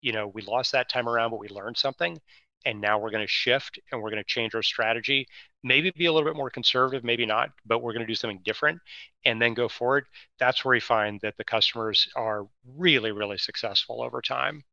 you 0.02 0.12
know 0.12 0.28
we 0.28 0.42
lost 0.44 0.72
that 0.72 0.90
time 0.90 1.08
around 1.08 1.32
but 1.32 1.40
we 1.40 1.48
learned 1.48 1.78
something 1.78 2.20
and 2.66 2.80
now 2.80 2.98
we're 2.98 3.12
going 3.12 3.24
to 3.24 3.28
shift 3.28 3.80
and 3.92 4.02
we're 4.02 4.10
going 4.10 4.24
to 4.24 4.28
change 4.28 4.56
our 4.56 4.64
strategy. 4.64 5.28
Maybe 5.64 5.92
be 5.92 6.06
a 6.06 6.14
little 6.14 6.28
bit 6.28 6.38
more 6.38 6.50
conservative 6.50 7.04
maybe 7.04 7.26
not 7.26 7.50
but 7.66 7.82
we're 7.82 7.94
going 7.94 8.06
to 8.06 8.12
do 8.12 8.16
something 8.16 8.42
different 8.44 8.80
and 9.26 9.42
then 9.42 9.54
go 9.54 9.68
forward. 9.68 10.06
That's 10.40 10.64
where 10.64 10.76
we 10.76 10.80
find 10.80 11.20
that 11.22 11.36
the 11.38 11.44
customers 11.44 12.08
are 12.16 12.46
really 12.78 13.12
really 13.12 13.38
successful 13.38 14.02
over 14.02 14.22
time. 14.22 14.64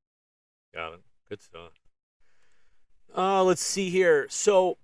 Got 0.75 0.95
it. 0.95 1.01
Good 1.29 1.43
stuff. 1.43 1.73
Uh, 3.17 3.43
let's 3.43 3.63
see 3.63 3.91
here. 3.91 4.27
So 4.31 4.79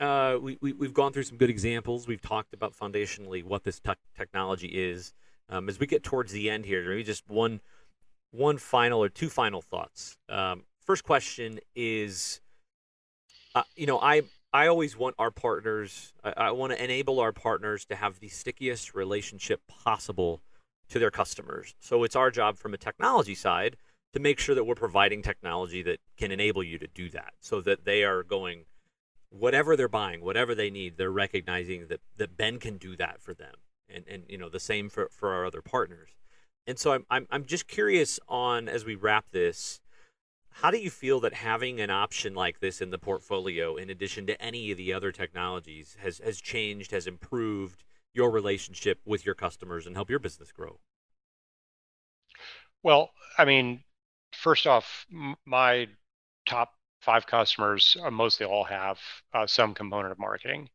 uh, 0.00 0.38
we, 0.40 0.58
we, 0.60 0.74
have 0.86 0.94
gone 0.94 1.12
through 1.12 1.22
some 1.22 1.38
good 1.38 1.50
examples. 1.50 2.06
We've 2.06 2.20
talked 2.20 2.52
about 2.52 2.74
foundationally 2.76 3.42
what 3.42 3.64
this 3.64 3.80
te- 3.80 3.92
technology 4.16 4.68
is. 4.68 5.14
Um, 5.48 5.68
as 5.68 5.78
we 5.78 5.86
get 5.86 6.02
towards 6.02 6.32
the 6.32 6.50
end 6.50 6.66
here, 6.66 6.88
maybe 6.88 7.04
just 7.04 7.28
one 7.28 7.60
one 8.32 8.58
final 8.58 9.02
or 9.02 9.08
two 9.08 9.28
final 9.28 9.62
thoughts. 9.62 10.18
Um, 10.28 10.64
first 10.84 11.04
question 11.04 11.60
is, 11.74 12.40
uh, 13.54 13.62
you 13.76 13.86
know, 13.86 13.98
I 14.00 14.22
I 14.52 14.66
always 14.66 14.96
want 14.96 15.14
our 15.18 15.30
partners. 15.30 16.12
I, 16.22 16.34
I 16.36 16.50
want 16.50 16.72
to 16.72 16.82
enable 16.82 17.20
our 17.20 17.32
partners 17.32 17.84
to 17.86 17.96
have 17.96 18.20
the 18.20 18.28
stickiest 18.28 18.94
relationship 18.94 19.62
possible 19.68 20.42
to 20.88 20.98
their 20.98 21.10
customers. 21.10 21.74
So 21.80 22.04
it's 22.04 22.16
our 22.16 22.30
job 22.30 22.58
from 22.58 22.74
a 22.74 22.78
technology 22.78 23.34
side 23.34 23.76
to 24.12 24.20
make 24.20 24.38
sure 24.38 24.54
that 24.54 24.64
we're 24.64 24.74
providing 24.74 25.22
technology 25.22 25.82
that 25.82 26.00
can 26.16 26.30
enable 26.30 26.62
you 26.62 26.78
to 26.78 26.86
do 26.86 27.08
that, 27.10 27.34
so 27.40 27.60
that 27.62 27.84
they 27.84 28.04
are 28.04 28.22
going 28.22 28.64
whatever 29.38 29.76
they're 29.76 29.88
buying, 29.88 30.22
whatever 30.22 30.54
they 30.54 30.70
need, 30.70 30.96
they're 30.96 31.10
recognizing 31.10 31.88
that, 31.88 32.00
that 32.16 32.36
Ben 32.36 32.58
can 32.58 32.76
do 32.76 32.96
that 32.96 33.20
for 33.20 33.34
them. 33.34 33.54
And, 33.88 34.04
and 34.08 34.24
you 34.28 34.38
know, 34.38 34.48
the 34.48 34.60
same 34.60 34.88
for, 34.88 35.08
for 35.10 35.32
our 35.32 35.46
other 35.46 35.62
partners. 35.62 36.10
And 36.66 36.78
so 36.78 36.92
I'm, 36.92 37.06
I'm, 37.10 37.26
I'm 37.30 37.44
just 37.44 37.68
curious 37.68 38.18
on, 38.28 38.68
as 38.68 38.84
we 38.84 38.96
wrap 38.96 39.30
this, 39.30 39.80
how 40.50 40.70
do 40.70 40.78
you 40.78 40.90
feel 40.90 41.20
that 41.20 41.34
having 41.34 41.80
an 41.80 41.90
option 41.90 42.34
like 42.34 42.60
this 42.60 42.80
in 42.80 42.90
the 42.90 42.98
portfolio, 42.98 43.76
in 43.76 43.90
addition 43.90 44.26
to 44.26 44.42
any 44.42 44.70
of 44.70 44.78
the 44.78 44.92
other 44.92 45.12
technologies, 45.12 45.96
has, 46.00 46.18
has 46.24 46.40
changed, 46.40 46.90
has 46.90 47.06
improved 47.06 47.84
your 48.14 48.30
relationship 48.30 49.00
with 49.04 49.26
your 49.26 49.34
customers 49.34 49.86
and 49.86 49.94
help 49.94 50.10
your 50.10 50.18
business 50.18 50.50
grow? 50.50 50.80
Well, 52.82 53.10
I 53.36 53.44
mean, 53.44 53.84
first 54.32 54.66
off, 54.66 55.06
my 55.44 55.88
top 56.46 56.72
five 57.06 57.26
customers 57.26 57.96
uh, 58.02 58.10
mostly 58.10 58.44
all 58.44 58.64
have 58.64 58.98
uh, 59.32 59.46
some 59.46 59.72
component 59.72 60.10
of 60.10 60.18
marketing. 60.18 60.68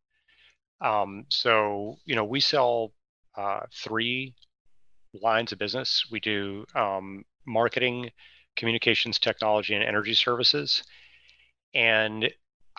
Um, 0.80 1.26
so 1.30 1.98
you 2.06 2.16
know 2.16 2.24
we 2.24 2.40
sell 2.40 2.94
uh, 3.36 3.62
three 3.84 4.34
lines 5.14 5.52
of 5.52 5.60
business. 5.60 6.06
We 6.10 6.20
do 6.22 6.66
um, 6.74 7.24
marketing, 7.46 8.12
communications 8.56 9.20
technology, 9.20 9.76
and 9.76 9.84
energy 9.84 10.14
services. 10.14 10.84
And 11.74 12.30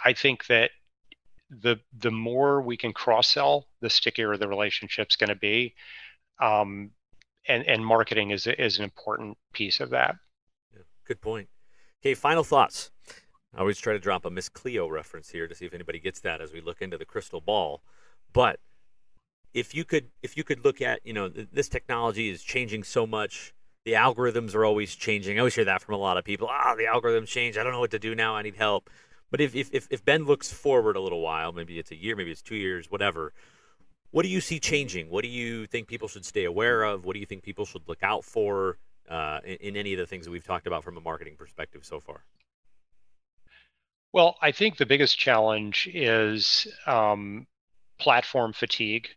I 0.02 0.14
think 0.14 0.46
that 0.46 0.70
the 1.50 1.76
the 1.98 2.10
more 2.10 2.62
we 2.62 2.76
can 2.76 2.92
cross 2.92 3.28
sell, 3.28 3.66
the 3.82 3.90
stickier 3.90 4.36
the 4.36 4.48
relationship's 4.48 5.16
going 5.16 5.28
to 5.28 5.36
be. 5.36 5.74
Um, 6.40 6.90
and 7.46 7.66
and 7.68 7.84
marketing 7.84 8.30
is 8.30 8.46
is 8.46 8.78
an 8.78 8.84
important 8.84 9.36
piece 9.52 9.80
of 9.80 9.90
that. 9.90 10.16
Yeah, 10.72 10.82
good 11.06 11.20
point. 11.20 11.48
Okay, 12.00 12.14
final 12.14 12.44
thoughts. 12.44 12.90
I 13.54 13.60
always 13.60 13.78
try 13.78 13.92
to 13.92 13.98
drop 13.98 14.24
a 14.24 14.30
Miss 14.30 14.48
Cleo 14.48 14.88
reference 14.88 15.30
here 15.30 15.46
to 15.46 15.54
see 15.54 15.66
if 15.66 15.74
anybody 15.74 15.98
gets 15.98 16.20
that 16.20 16.40
as 16.40 16.52
we 16.52 16.60
look 16.60 16.80
into 16.80 16.96
the 16.96 17.04
crystal 17.04 17.40
ball. 17.40 17.82
But 18.32 18.60
if 19.52 19.74
you 19.74 19.84
could, 19.84 20.08
if 20.22 20.36
you 20.36 20.44
could 20.44 20.64
look 20.64 20.80
at, 20.80 21.00
you 21.04 21.12
know, 21.12 21.28
this 21.28 21.68
technology 21.68 22.30
is 22.30 22.42
changing 22.42 22.84
so 22.84 23.06
much. 23.06 23.52
The 23.84 23.92
algorithms 23.92 24.54
are 24.54 24.64
always 24.64 24.94
changing. 24.94 25.36
I 25.36 25.40
always 25.40 25.54
hear 25.54 25.64
that 25.64 25.82
from 25.82 25.94
a 25.94 25.98
lot 25.98 26.16
of 26.16 26.24
people. 26.24 26.48
Ah, 26.50 26.74
the 26.76 26.84
algorithms 26.84 27.26
change. 27.26 27.58
I 27.58 27.64
don't 27.64 27.72
know 27.72 27.80
what 27.80 27.90
to 27.90 27.98
do 27.98 28.14
now. 28.14 28.36
I 28.36 28.42
need 28.42 28.56
help. 28.56 28.88
But 29.30 29.40
if, 29.40 29.54
if, 29.54 29.70
if, 29.72 29.88
if 29.90 30.04
Ben 30.04 30.24
looks 30.24 30.52
forward 30.52 30.94
a 30.94 31.00
little 31.00 31.20
while, 31.20 31.52
maybe 31.52 31.78
it's 31.78 31.90
a 31.90 31.96
year, 31.96 32.14
maybe 32.14 32.30
it's 32.30 32.42
two 32.42 32.54
years, 32.54 32.90
whatever. 32.90 33.32
What 34.10 34.22
do 34.22 34.28
you 34.28 34.40
see 34.40 34.60
changing? 34.60 35.10
What 35.10 35.22
do 35.22 35.28
you 35.28 35.66
think 35.66 35.88
people 35.88 36.06
should 36.06 36.24
stay 36.24 36.44
aware 36.44 36.84
of? 36.84 37.04
What 37.04 37.14
do 37.14 37.20
you 37.20 37.26
think 37.26 37.42
people 37.42 37.64
should 37.64 37.88
look 37.88 38.02
out 38.02 38.24
for 38.24 38.78
uh, 39.08 39.40
in, 39.44 39.56
in 39.56 39.76
any 39.76 39.94
of 39.94 39.98
the 39.98 40.06
things 40.06 40.26
that 40.26 40.30
we've 40.30 40.46
talked 40.46 40.66
about 40.66 40.84
from 40.84 40.96
a 40.96 41.00
marketing 41.00 41.34
perspective 41.36 41.84
so 41.84 41.98
far? 41.98 42.24
Well, 44.12 44.36
I 44.42 44.52
think 44.52 44.76
the 44.76 44.86
biggest 44.86 45.18
challenge 45.18 45.88
is 45.92 46.66
um, 46.86 47.46
platform 47.98 48.52
fatigue. 48.52 49.08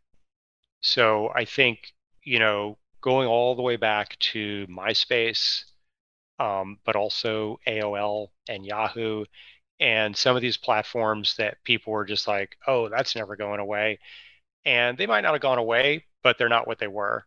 So 0.81 1.31
I 1.35 1.45
think, 1.45 1.93
you 2.23 2.39
know, 2.39 2.77
going 3.01 3.27
all 3.27 3.55
the 3.55 3.61
way 3.61 3.77
back 3.77 4.17
to 4.19 4.67
MySpace, 4.69 5.65
um, 6.39 6.79
but 6.85 6.95
also 6.95 7.59
AOL 7.67 8.33
and 8.49 8.65
Yahoo, 8.65 9.25
and 9.79 10.15
some 10.17 10.35
of 10.35 10.41
these 10.41 10.57
platforms 10.57 11.35
that 11.37 11.63
people 11.65 11.93
were 11.93 12.05
just 12.05 12.27
like, 12.27 12.57
oh, 12.67 12.89
that's 12.89 13.15
never 13.15 13.35
going 13.35 13.59
away. 13.59 13.99
And 14.65 14.97
they 14.97 15.07
might 15.07 15.21
not 15.21 15.33
have 15.33 15.41
gone 15.41 15.59
away, 15.59 16.05
but 16.23 16.37
they're 16.37 16.49
not 16.49 16.67
what 16.67 16.79
they 16.79 16.87
were. 16.87 17.25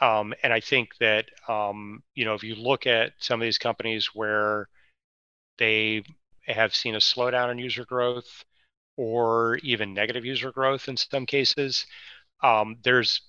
Um, 0.00 0.34
and 0.42 0.52
I 0.52 0.60
think 0.60 0.90
that, 1.00 1.26
um, 1.48 2.02
you 2.14 2.24
know, 2.24 2.34
if 2.34 2.44
you 2.44 2.54
look 2.56 2.86
at 2.86 3.12
some 3.18 3.40
of 3.40 3.46
these 3.46 3.58
companies 3.58 4.10
where 4.14 4.68
they 5.58 6.04
have 6.48 6.74
seen 6.74 6.94
a 6.94 6.98
slowdown 6.98 7.50
in 7.50 7.58
user 7.58 7.84
growth 7.84 8.44
or 8.96 9.56
even 9.58 9.94
negative 9.94 10.24
user 10.24 10.50
growth 10.52 10.88
in 10.88 10.96
some 10.96 11.26
cases, 11.26 11.86
um, 12.42 12.76
there's 12.82 13.22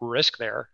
risk 0.00 0.36
there. 0.38 0.68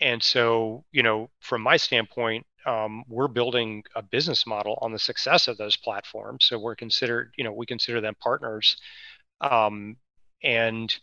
And 0.00 0.22
so, 0.22 0.84
you 0.92 1.02
know, 1.02 1.30
from 1.40 1.62
my 1.62 1.76
standpoint, 1.76 2.46
um, 2.66 3.04
we're 3.08 3.28
building 3.28 3.84
a 3.94 4.02
business 4.02 4.46
model 4.46 4.78
on 4.82 4.92
the 4.92 4.98
success 4.98 5.48
of 5.48 5.58
those 5.58 5.76
platforms. 5.76 6.46
So 6.46 6.58
we're 6.58 6.76
considered, 6.76 7.32
you 7.36 7.44
know, 7.44 7.52
we 7.52 7.66
consider 7.66 8.00
them 8.00 8.14
partners, 8.20 8.76
um, 9.40 9.96
and 10.42 10.94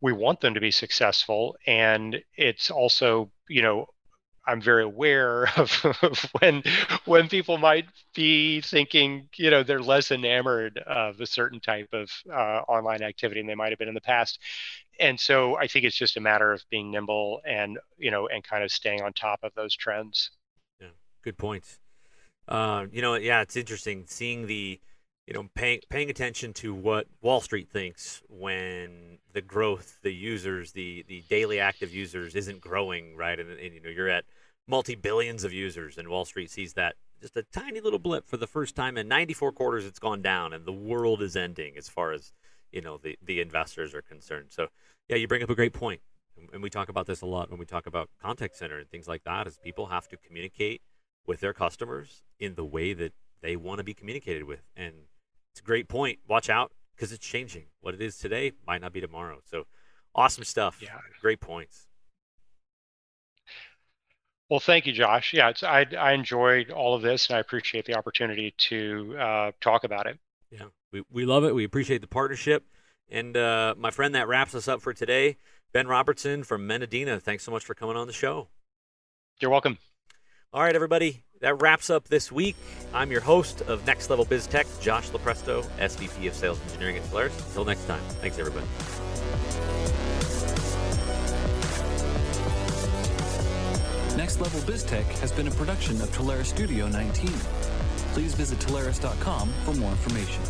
we 0.00 0.12
want 0.12 0.40
them 0.40 0.54
to 0.54 0.60
be 0.60 0.70
successful. 0.70 1.56
And 1.66 2.22
it's 2.36 2.70
also, 2.70 3.30
you 3.48 3.62
know, 3.62 3.86
I'm 4.48 4.60
very 4.62 4.82
aware 4.82 5.48
of, 5.56 5.84
of, 6.02 6.26
when 6.40 6.62
when 7.04 7.28
people 7.28 7.58
might 7.58 7.86
be 8.14 8.62
thinking, 8.62 9.28
you 9.36 9.50
know, 9.50 9.62
they're 9.62 9.82
less 9.82 10.10
enamored 10.10 10.78
of 10.78 11.20
a 11.20 11.26
certain 11.26 11.60
type 11.60 11.90
of 11.92 12.10
uh, 12.32 12.62
online 12.66 13.02
activity 13.02 13.40
than 13.40 13.46
they 13.46 13.54
might 13.54 13.70
have 13.70 13.78
been 13.78 13.88
in 13.88 13.94
the 13.94 14.00
past. 14.00 14.40
And 14.98 15.20
so 15.20 15.56
I 15.56 15.68
think 15.68 15.84
it's 15.84 15.96
just 15.96 16.16
a 16.16 16.20
matter 16.20 16.52
of 16.52 16.64
being 16.70 16.90
nimble 16.90 17.40
and 17.46 17.78
you 17.98 18.10
know 18.10 18.26
and 18.26 18.42
kind 18.42 18.64
of 18.64 18.70
staying 18.72 19.02
on 19.02 19.12
top 19.12 19.40
of 19.42 19.52
those 19.54 19.76
trends. 19.76 20.30
Yeah, 20.80 20.88
good 21.22 21.38
points. 21.38 21.78
Uh, 22.48 22.86
you 22.90 23.02
know, 23.02 23.14
yeah, 23.14 23.42
it's 23.42 23.56
interesting 23.56 24.04
seeing 24.06 24.46
the 24.46 24.80
you 25.26 25.34
know 25.34 25.48
paying 25.54 25.80
paying 25.90 26.08
attention 26.08 26.54
to 26.54 26.74
what 26.74 27.06
Wall 27.20 27.42
Street 27.42 27.68
thinks 27.68 28.22
when 28.28 29.18
the 29.34 29.42
growth, 29.42 29.98
the 30.02 30.12
users, 30.12 30.72
the 30.72 31.04
the 31.06 31.22
daily 31.28 31.60
active 31.60 31.94
users 31.94 32.34
isn't 32.34 32.60
growing, 32.62 33.14
right? 33.14 33.38
And, 33.38 33.50
and 33.50 33.74
you 33.74 33.82
know 33.82 33.90
you're 33.90 34.08
at 34.08 34.24
multi 34.68 34.94
billions 34.94 35.42
of 35.42 35.52
users, 35.52 35.98
and 35.98 36.08
Wall 36.08 36.24
Street 36.24 36.50
sees 36.50 36.74
that 36.74 36.94
just 37.20 37.36
a 37.36 37.42
tiny 37.52 37.80
little 37.80 37.98
blip 37.98 38.26
for 38.26 38.36
the 38.36 38.46
first 38.46 38.76
time 38.76 38.96
in 38.96 39.08
94 39.08 39.52
quarters. 39.52 39.84
It's 39.84 39.98
gone 39.98 40.22
down, 40.22 40.52
and 40.52 40.64
the 40.64 40.72
world 40.72 41.22
is 41.22 41.34
ending 41.34 41.76
as 41.76 41.88
far 41.88 42.12
as 42.12 42.32
you 42.70 42.80
know 42.80 42.98
the 42.98 43.18
the 43.24 43.40
investors 43.40 43.94
are 43.94 44.02
concerned. 44.02 44.48
So 44.50 44.68
yeah, 45.08 45.16
you 45.16 45.26
bring 45.26 45.42
up 45.42 45.50
a 45.50 45.54
great 45.54 45.72
point, 45.72 46.00
and 46.52 46.62
we 46.62 46.70
talk 46.70 46.88
about 46.88 47.06
this 47.06 47.22
a 47.22 47.26
lot 47.26 47.50
when 47.50 47.58
we 47.58 47.66
talk 47.66 47.86
about 47.86 48.10
contact 48.22 48.56
center 48.56 48.78
and 48.78 48.88
things 48.88 49.08
like 49.08 49.24
that. 49.24 49.46
Is 49.46 49.58
people 49.62 49.86
have 49.86 50.06
to 50.08 50.16
communicate 50.16 50.82
with 51.26 51.40
their 51.40 51.52
customers 51.52 52.22
in 52.38 52.54
the 52.54 52.64
way 52.64 52.92
that 52.92 53.12
they 53.40 53.56
want 53.56 53.78
to 53.78 53.84
be 53.84 53.94
communicated 53.94 54.44
with, 54.44 54.62
and 54.76 54.94
it's 55.52 55.60
a 55.60 55.64
great 55.64 55.88
point. 55.88 56.20
Watch 56.28 56.48
out 56.48 56.72
because 56.94 57.12
it's 57.12 57.26
changing. 57.26 57.66
What 57.80 57.94
it 57.94 58.02
is 58.02 58.18
today 58.18 58.52
might 58.66 58.80
not 58.80 58.92
be 58.92 59.00
tomorrow. 59.00 59.40
So 59.44 59.64
awesome 60.14 60.44
stuff. 60.44 60.80
Yeah, 60.82 60.98
great 61.20 61.40
points. 61.40 61.87
Well, 64.50 64.60
thank 64.60 64.86
you, 64.86 64.92
Josh. 64.92 65.34
Yeah, 65.34 65.52
I, 65.62 65.86
I 65.98 66.12
enjoyed 66.12 66.70
all 66.70 66.94
of 66.94 67.02
this, 67.02 67.28
and 67.28 67.36
I 67.36 67.40
appreciate 67.40 67.84
the 67.84 67.96
opportunity 67.96 68.54
to 68.56 69.16
uh, 69.18 69.50
talk 69.60 69.84
about 69.84 70.06
it. 70.06 70.18
Yeah, 70.50 70.66
we, 70.90 71.02
we 71.10 71.26
love 71.26 71.44
it. 71.44 71.54
We 71.54 71.64
appreciate 71.64 72.00
the 72.00 72.06
partnership. 72.06 72.64
And 73.10 73.36
uh, 73.36 73.74
my 73.76 73.90
friend, 73.90 74.14
that 74.14 74.28
wraps 74.28 74.54
us 74.54 74.66
up 74.66 74.80
for 74.80 74.94
today. 74.94 75.36
Ben 75.72 75.86
Robertson 75.86 76.44
from 76.44 76.66
Menadena, 76.66 77.20
thanks 77.20 77.44
so 77.44 77.52
much 77.52 77.64
for 77.64 77.74
coming 77.74 77.96
on 77.96 78.06
the 78.06 78.12
show. 78.12 78.48
You're 79.40 79.50
welcome. 79.50 79.78
All 80.52 80.62
right, 80.62 80.74
everybody, 80.74 81.24
that 81.42 81.60
wraps 81.60 81.90
up 81.90 82.08
this 82.08 82.32
week. 82.32 82.56
I'm 82.94 83.10
your 83.10 83.20
host 83.20 83.60
of 83.62 83.86
Next 83.86 84.08
Level 84.08 84.24
Biz 84.24 84.46
Tech, 84.46 84.66
Josh 84.80 85.10
Lupresto, 85.10 85.62
SVP 85.78 86.26
of 86.26 86.34
Sales 86.34 86.58
Engineering 86.62 86.96
at 86.96 87.02
Telarus. 87.04 87.38
Until 87.48 87.66
next 87.66 87.86
time, 87.86 88.00
thanks, 88.20 88.38
everybody. 88.38 88.66
Next 94.18 94.40
Level 94.40 94.58
BizTech 94.62 95.04
has 95.20 95.30
been 95.30 95.46
a 95.46 95.50
production 95.52 96.02
of 96.02 96.10
Telarus 96.10 96.46
Studio 96.46 96.88
19. 96.88 97.30
Please 98.14 98.34
visit 98.34 98.58
Telarus.com 98.58 99.48
for 99.64 99.74
more 99.74 99.92
information. 99.92 100.42